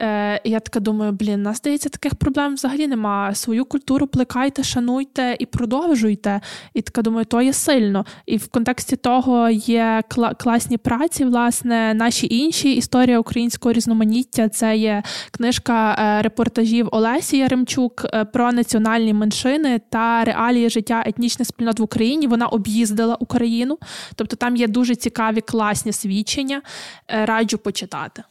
Е, 0.01 0.41
Я 0.45 0.61
така 0.61 0.81
думаю, 0.81 1.13
блін, 1.13 1.43
нас 1.43 1.57
здається, 1.57 1.89
таких 1.89 2.15
проблем 2.15 2.55
взагалі 2.55 2.87
немає. 2.87 3.35
Свою 3.35 3.65
культуру 3.65 4.07
плекайте, 4.07 4.63
шануйте 4.63 5.37
і 5.39 5.47
продовжуйте. 5.47 6.41
І 6.75 6.83
така 6.83 7.03
думаю, 7.03 7.25
то 7.25 7.43
є 7.43 7.53
сильно. 7.53 8.05
І 8.27 8.37
в 8.37 8.49
контексті 8.49 8.97
того 8.97 9.49
є 9.51 10.03
класні 10.39 10.77
праці, 10.77 11.25
власне, 11.25 11.95
наші 11.95 12.27
інші 12.31 12.73
історія 12.73 13.19
українського 13.19 13.73
різноманіття. 13.73 14.49
Це 14.49 14.77
є 14.77 15.03
книжка 15.31 15.97
е, 15.99 16.23
репортажів 16.23 16.89
Олесі 16.93 17.39
Яремчук 17.39 18.05
е, 18.05 18.25
про 18.25 18.53
національні 18.53 19.13
меншини 19.13 19.81
та 19.91 20.25
реалії 20.25 20.71
життя 20.71 21.03
етнічних 21.07 21.49
спільнот 21.49 21.79
в 21.79 21.83
Україні. 21.83 22.27
Вона 22.27 22.47
об'їздила 22.47 23.15
Україну, 23.15 23.79
тобто 24.15 24.37
там 24.37 24.57
є 24.57 24.69
дуже 24.69 24.95
цікаві 24.95 25.41
класні 25.41 25.93
свідчення. 25.93 26.63
Е, 27.11 27.27
раджу 27.27 27.57
почитати. 27.57 28.23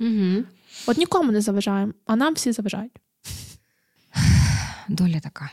Угу. 0.00 0.44
От 0.86 0.98
нікому 0.98 1.32
не 1.32 1.40
заважаємо, 1.40 1.92
а 2.06 2.16
нам 2.16 2.34
всі 2.34 2.52
заважають. 2.52 2.92
Доля 4.88 5.20
така. 5.20 5.50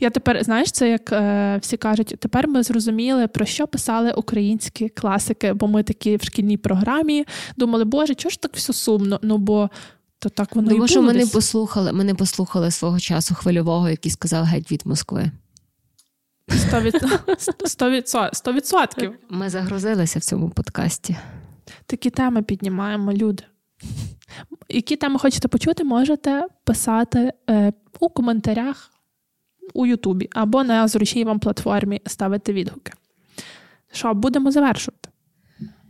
Я 0.00 0.10
тепер, 0.10 0.44
знаєш, 0.44 0.72
це 0.72 0.90
як 0.90 1.12
е, 1.12 1.58
всі 1.62 1.76
кажуть, 1.76 2.16
тепер 2.18 2.48
ми 2.48 2.62
зрозуміли, 2.62 3.26
про 3.26 3.44
що 3.44 3.66
писали 3.66 4.12
українські 4.12 4.88
класики, 4.88 5.52
бо 5.52 5.66
ми 5.66 5.82
такі 5.82 6.16
в 6.16 6.22
шкільній 6.22 6.56
програмі 6.56 7.24
думали, 7.56 7.84
Боже, 7.84 8.14
чого 8.14 8.30
ж 8.30 8.40
так 8.40 8.54
все 8.54 8.72
сумно? 8.72 9.20
Ну 9.22 9.38
бо 9.38 9.70
то 10.18 10.28
так 10.28 10.56
воно 10.56 10.68
ну, 10.68 10.74
і 10.74 10.74
було 10.74 10.88
що 10.88 11.02
ми 11.02 11.12
не 11.12 11.26
послухали, 11.26 11.92
ми 11.92 12.04
не 12.04 12.14
послухали 12.14 12.70
свого 12.70 13.00
часу 13.00 13.34
хвильового, 13.34 13.88
який 13.88 14.12
сказав 14.12 14.44
геть 14.44 14.72
від 14.72 14.86
Москви. 14.86 15.30
Сто 18.32 18.52
відсотків. 18.52 19.12
Ми 19.30 19.50
загрузилися 19.50 20.18
в 20.18 20.22
цьому 20.22 20.50
подкасті. 20.50 21.16
Такі 21.86 22.10
теми 22.10 22.42
піднімаємо, 22.42 23.12
люди. 23.12 23.44
Які 24.68 24.96
теми 24.96 25.18
хочете 25.18 25.48
почути, 25.48 25.84
можете 25.84 26.46
писати 26.64 27.32
е, 27.50 27.72
у 28.00 28.08
коментарях 28.08 28.90
у 29.74 29.86
Ютубі 29.86 30.28
або 30.32 30.64
на 30.64 30.88
зручній 30.88 31.24
вам 31.24 31.38
платформі 31.38 32.00
ставити 32.06 32.52
відгуки. 32.52 32.92
Що, 33.92 34.14
будемо 34.14 34.50
завершувати? 34.50 35.03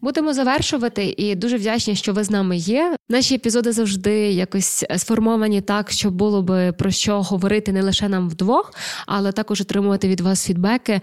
Будемо 0.04 0.34
завершувати 0.34 1.14
і 1.16 1.34
дуже 1.34 1.56
вдячні, 1.56 1.96
що 1.96 2.12
ви 2.12 2.24
з 2.24 2.30
нами 2.30 2.56
є. 2.56 2.96
Наші 3.08 3.34
епізоди 3.34 3.72
завжди 3.72 4.12
якось 4.32 4.84
сформовані 4.96 5.60
так, 5.60 5.90
щоб 5.90 6.14
було 6.14 6.42
би 6.42 6.72
про 6.72 6.90
що 6.90 7.22
говорити 7.22 7.72
не 7.72 7.82
лише 7.82 8.08
нам 8.08 8.28
вдвох, 8.28 8.74
але 9.06 9.32
також 9.32 9.60
отримувати 9.60 10.08
від 10.08 10.20
вас 10.20 10.46
фідбеки. 10.46 11.00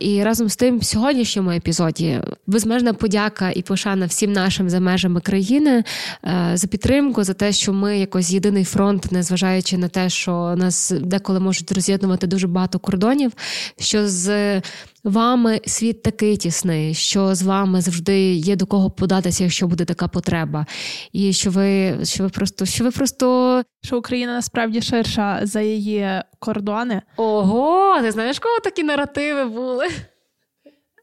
І 0.00 0.22
разом 0.22 0.48
з 0.48 0.56
тим, 0.56 0.78
в 0.78 0.84
сьогоднішньому 0.84 1.50
епізоді 1.50 2.20
безмежна 2.46 2.94
подяка 2.94 3.50
і 3.50 3.62
пошана 3.62 4.06
всім 4.06 4.32
нашим 4.32 4.70
за 4.70 4.80
межами 4.80 5.20
країни 5.20 5.84
е, 6.24 6.50
за 6.54 6.66
підтримку, 6.66 7.24
за 7.24 7.34
те, 7.34 7.52
що 7.52 7.72
ми 7.72 7.98
якось 7.98 8.30
єдиний 8.30 8.64
фронт, 8.64 9.12
незважаючи 9.12 9.78
на 9.78 9.88
те, 9.88 10.08
що 10.08 10.54
нас 10.56 10.92
деколи 11.00 11.40
можуть 11.40 11.72
роз'єднувати 11.72 12.26
дуже 12.26 12.46
багато 12.46 12.78
кордонів. 12.78 13.32
Що 13.78 14.08
з 14.08 14.60
вами 15.04 15.60
світ 15.66 16.02
такий 16.02 16.36
тісний, 16.36 16.94
що 16.94 17.34
з 17.34 17.42
вами 17.42 17.80
завжди 17.80 18.32
є 18.32 18.56
до 18.56 18.66
кого 18.66 18.90
податися, 18.90 19.44
якщо 19.44 19.66
буде 19.66 19.84
така 19.84 20.08
потреба, 20.08 20.66
і 21.12 21.32
що 21.32 21.50
ви 21.50 21.98
що 22.04 22.22
ви 22.22 22.28
просто 22.28 22.64
що 22.66 22.84
ви 22.84 22.90
просто 22.90 23.62
що 23.82 23.98
Україна 23.98 24.34
насправді 24.34 24.82
ширша 24.82 25.40
за 25.42 25.60
її 25.60 26.22
кордони. 26.38 27.02
Ого, 27.16 28.00
ти 28.02 28.12
знаєш, 28.12 28.38
кого 28.38 28.60
такі 28.60 28.82
наративи 28.82 29.44
були? 29.44 29.86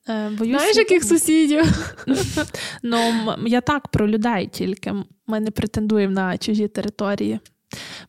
Е, 0.10 0.30
боюсь, 0.30 0.58
Знаєш, 0.58 0.78
яких 0.78 1.04
сусідів? 1.04 1.94
Ну, 2.84 3.00
я 3.46 3.62
так 3.62 3.88
про 3.88 4.08
людей 4.08 4.48
тільки. 4.48 4.94
Ми 5.28 5.40
не 5.40 5.52
претендуємо 5.52 6.14
на 6.14 6.38
чужі 6.38 6.68
території, 6.68 7.40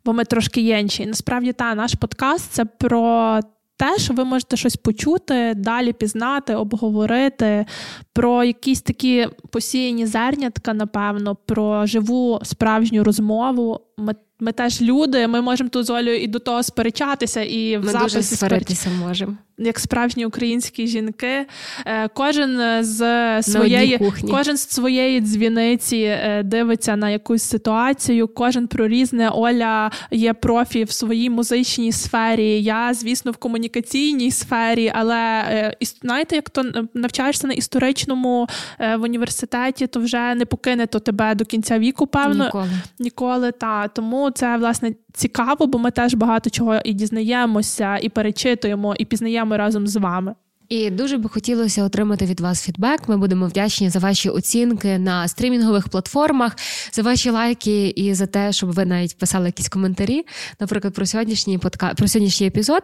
бо 0.04 0.12
ми 0.12 0.24
трошки 0.24 0.60
єнші. 0.60 1.06
Насправді, 1.06 1.52
та 1.52 1.74
наш 1.74 1.94
подкаст 1.94 2.50
це 2.52 2.64
про 2.64 3.40
те, 3.78 3.98
що 3.98 4.14
ви 4.14 4.24
можете 4.24 4.56
щось 4.56 4.76
почути, 4.76 5.54
далі 5.56 5.92
пізнати, 5.92 6.54
обговорити 6.54 7.66
про 8.12 8.44
якісь 8.44 8.82
такі 8.82 9.28
посіяні 9.50 10.06
зернятка, 10.06 10.74
напевно, 10.74 11.36
про 11.46 11.86
живу 11.86 12.40
справжню 12.42 13.04
розмову. 13.04 13.80
Ми 13.98 14.14
ми 14.40 14.52
теж 14.52 14.82
люди, 14.82 15.26
ми 15.26 15.40
можемо 15.40 15.70
тут 15.70 15.86
з 15.86 15.90
Олею 15.90 16.22
і 16.22 16.26
до 16.26 16.38
того 16.38 16.62
сперечатися, 16.62 17.42
і 17.42 17.76
в 17.76 17.84
ми 17.84 17.92
записі 17.92 18.16
дуже 18.16 18.22
сваритися 18.22 18.90
можемо. 18.90 19.36
Як 19.60 19.78
справжні 19.78 20.26
українські 20.26 20.86
жінки, 20.86 21.46
е, 21.86 22.08
кожен 22.08 22.84
з 22.84 23.42
своєї 23.42 24.00
кожен 24.30 24.56
з 24.56 24.68
своєї 24.68 25.20
дзвіниці 25.20 25.96
е, 25.96 26.42
дивиться 26.44 26.96
на 26.96 27.10
якусь 27.10 27.42
ситуацію, 27.42 28.28
кожен 28.28 28.66
про 28.66 28.88
різне. 28.88 29.30
Оля 29.30 29.90
є 30.10 30.34
профі 30.34 30.84
в 30.84 30.92
своїй 30.92 31.30
музичній 31.30 31.92
сфері. 31.92 32.62
Я, 32.62 32.94
звісно, 32.94 33.32
в 33.32 33.36
комунікаційній 33.36 34.30
сфері, 34.30 34.92
але 34.94 35.44
е, 35.48 35.76
знаєте, 36.02 36.36
як 36.36 36.50
то 36.50 36.64
навчаєшся 36.94 37.46
на 37.46 37.52
історичному 37.52 38.48
в 38.78 38.98
університеті, 38.98 39.86
то 39.86 40.00
вже 40.00 40.34
не 40.34 40.46
покине 40.46 40.86
то 40.86 41.00
тебе 41.00 41.34
до 41.34 41.44
кінця 41.44 41.78
віку, 41.78 42.06
певно 42.06 42.44
ніколи. 42.44 42.68
Ніколи 42.98 43.52
та 43.52 43.88
тому 43.88 44.27
це 44.30 44.56
власне 44.56 44.94
цікаво, 45.12 45.66
бо 45.66 45.78
ми 45.78 45.90
теж 45.90 46.14
багато 46.14 46.50
чого 46.50 46.80
і 46.84 46.92
дізнаємося, 46.92 47.96
і 47.96 48.08
перечитуємо, 48.08 48.94
і 48.98 49.04
пізнаємо 49.04 49.56
разом 49.56 49.86
з 49.86 49.96
вами. 49.96 50.34
І 50.68 50.90
дуже 50.90 51.16
би 51.16 51.28
хотілося 51.28 51.84
отримати 51.84 52.26
від 52.26 52.40
вас 52.40 52.62
фідбек. 52.62 53.08
Ми 53.08 53.16
будемо 53.16 53.46
вдячні 53.46 53.90
за 53.90 53.98
ваші 53.98 54.28
оцінки 54.28 54.98
на 54.98 55.28
стрімінгових 55.28 55.88
платформах, 55.88 56.56
за 56.92 57.02
ваші 57.02 57.30
лайки 57.30 57.88
і 57.88 58.14
за 58.14 58.26
те, 58.26 58.52
щоб 58.52 58.72
ви 58.72 58.84
навіть 58.84 59.18
писали 59.18 59.46
якісь 59.46 59.68
коментарі. 59.68 60.26
Наприклад, 60.60 60.94
про 60.94 61.06
сьогоднішній 61.06 61.58
подка... 61.58 61.94
про 61.96 62.08
сьогоднішній 62.08 62.46
епізод. 62.46 62.82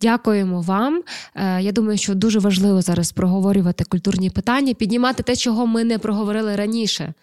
Дякуємо 0.00 0.60
вам. 0.60 1.02
Е, 1.34 1.62
я 1.62 1.72
думаю, 1.72 1.98
що 1.98 2.14
дуже 2.14 2.38
важливо 2.38 2.82
зараз 2.82 3.12
проговорювати 3.12 3.84
культурні 3.84 4.30
питання, 4.30 4.74
піднімати 4.74 5.22
те, 5.22 5.36
чого 5.36 5.66
ми 5.66 5.84
не 5.84 5.98
проговорили 5.98 6.56
раніше, 6.56 7.14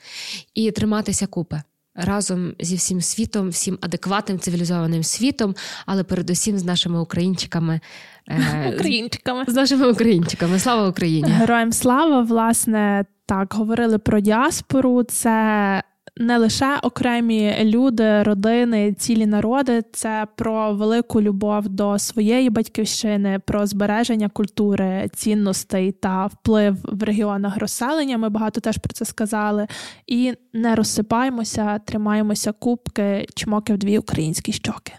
і 0.54 0.72
триматися 0.72 1.28
купи 1.28 1.62
разом 1.98 2.54
зі 2.60 2.76
всім 2.76 3.02
світом, 3.02 3.50
всім 3.50 3.78
адекватним 3.82 4.40
цивілізованим 4.40 5.04
світом, 5.04 5.56
але 5.86 6.04
передусім 6.04 6.58
з 6.58 6.64
нашими 6.64 7.00
українчиками. 7.00 7.80
Е, 8.28 8.74
українчиками. 8.76 9.44
З 9.48 9.54
нашими 9.54 9.92
українчиками. 9.92 10.60
Слава 10.60 10.90
Україні! 10.90 11.32
Героям 11.32 11.72
слава! 11.72 12.22
Власне, 12.22 13.06
так 13.26 13.54
говорили 13.54 13.98
про 13.98 14.20
діаспору. 14.20 15.04
Це 15.04 15.84
не 16.20 16.38
лише 16.38 16.80
окремі 16.84 17.56
люди, 17.64 18.24
родини, 18.24 18.94
цілі 18.94 19.26
народи, 19.26 19.84
це 19.94 20.28
про 20.36 20.74
велику 20.74 21.22
любов 21.22 21.70
до 21.70 22.00
своєї 22.00 22.50
батьківщини, 22.50 23.40
про 23.46 23.66
збереження 23.66 24.30
культури, 24.30 25.10
цінностей 25.14 25.92
та 25.92 26.26
вплив 26.26 26.78
в 26.84 27.04
регіонах 27.04 27.58
розселення. 27.58 28.18
Ми 28.18 28.30
багато 28.30 28.62
теж 28.62 28.78
про 28.78 28.94
це 28.94 29.06
сказали. 29.06 29.68
І 30.08 30.34
не 30.54 30.76
розсипаємося, 30.76 31.80
тримаємося 31.80 32.52
кубки, 32.52 33.28
чмоки 33.36 33.74
в 33.74 33.78
дві 33.78 33.98
українські 33.98 34.52
щоки. 34.52 34.94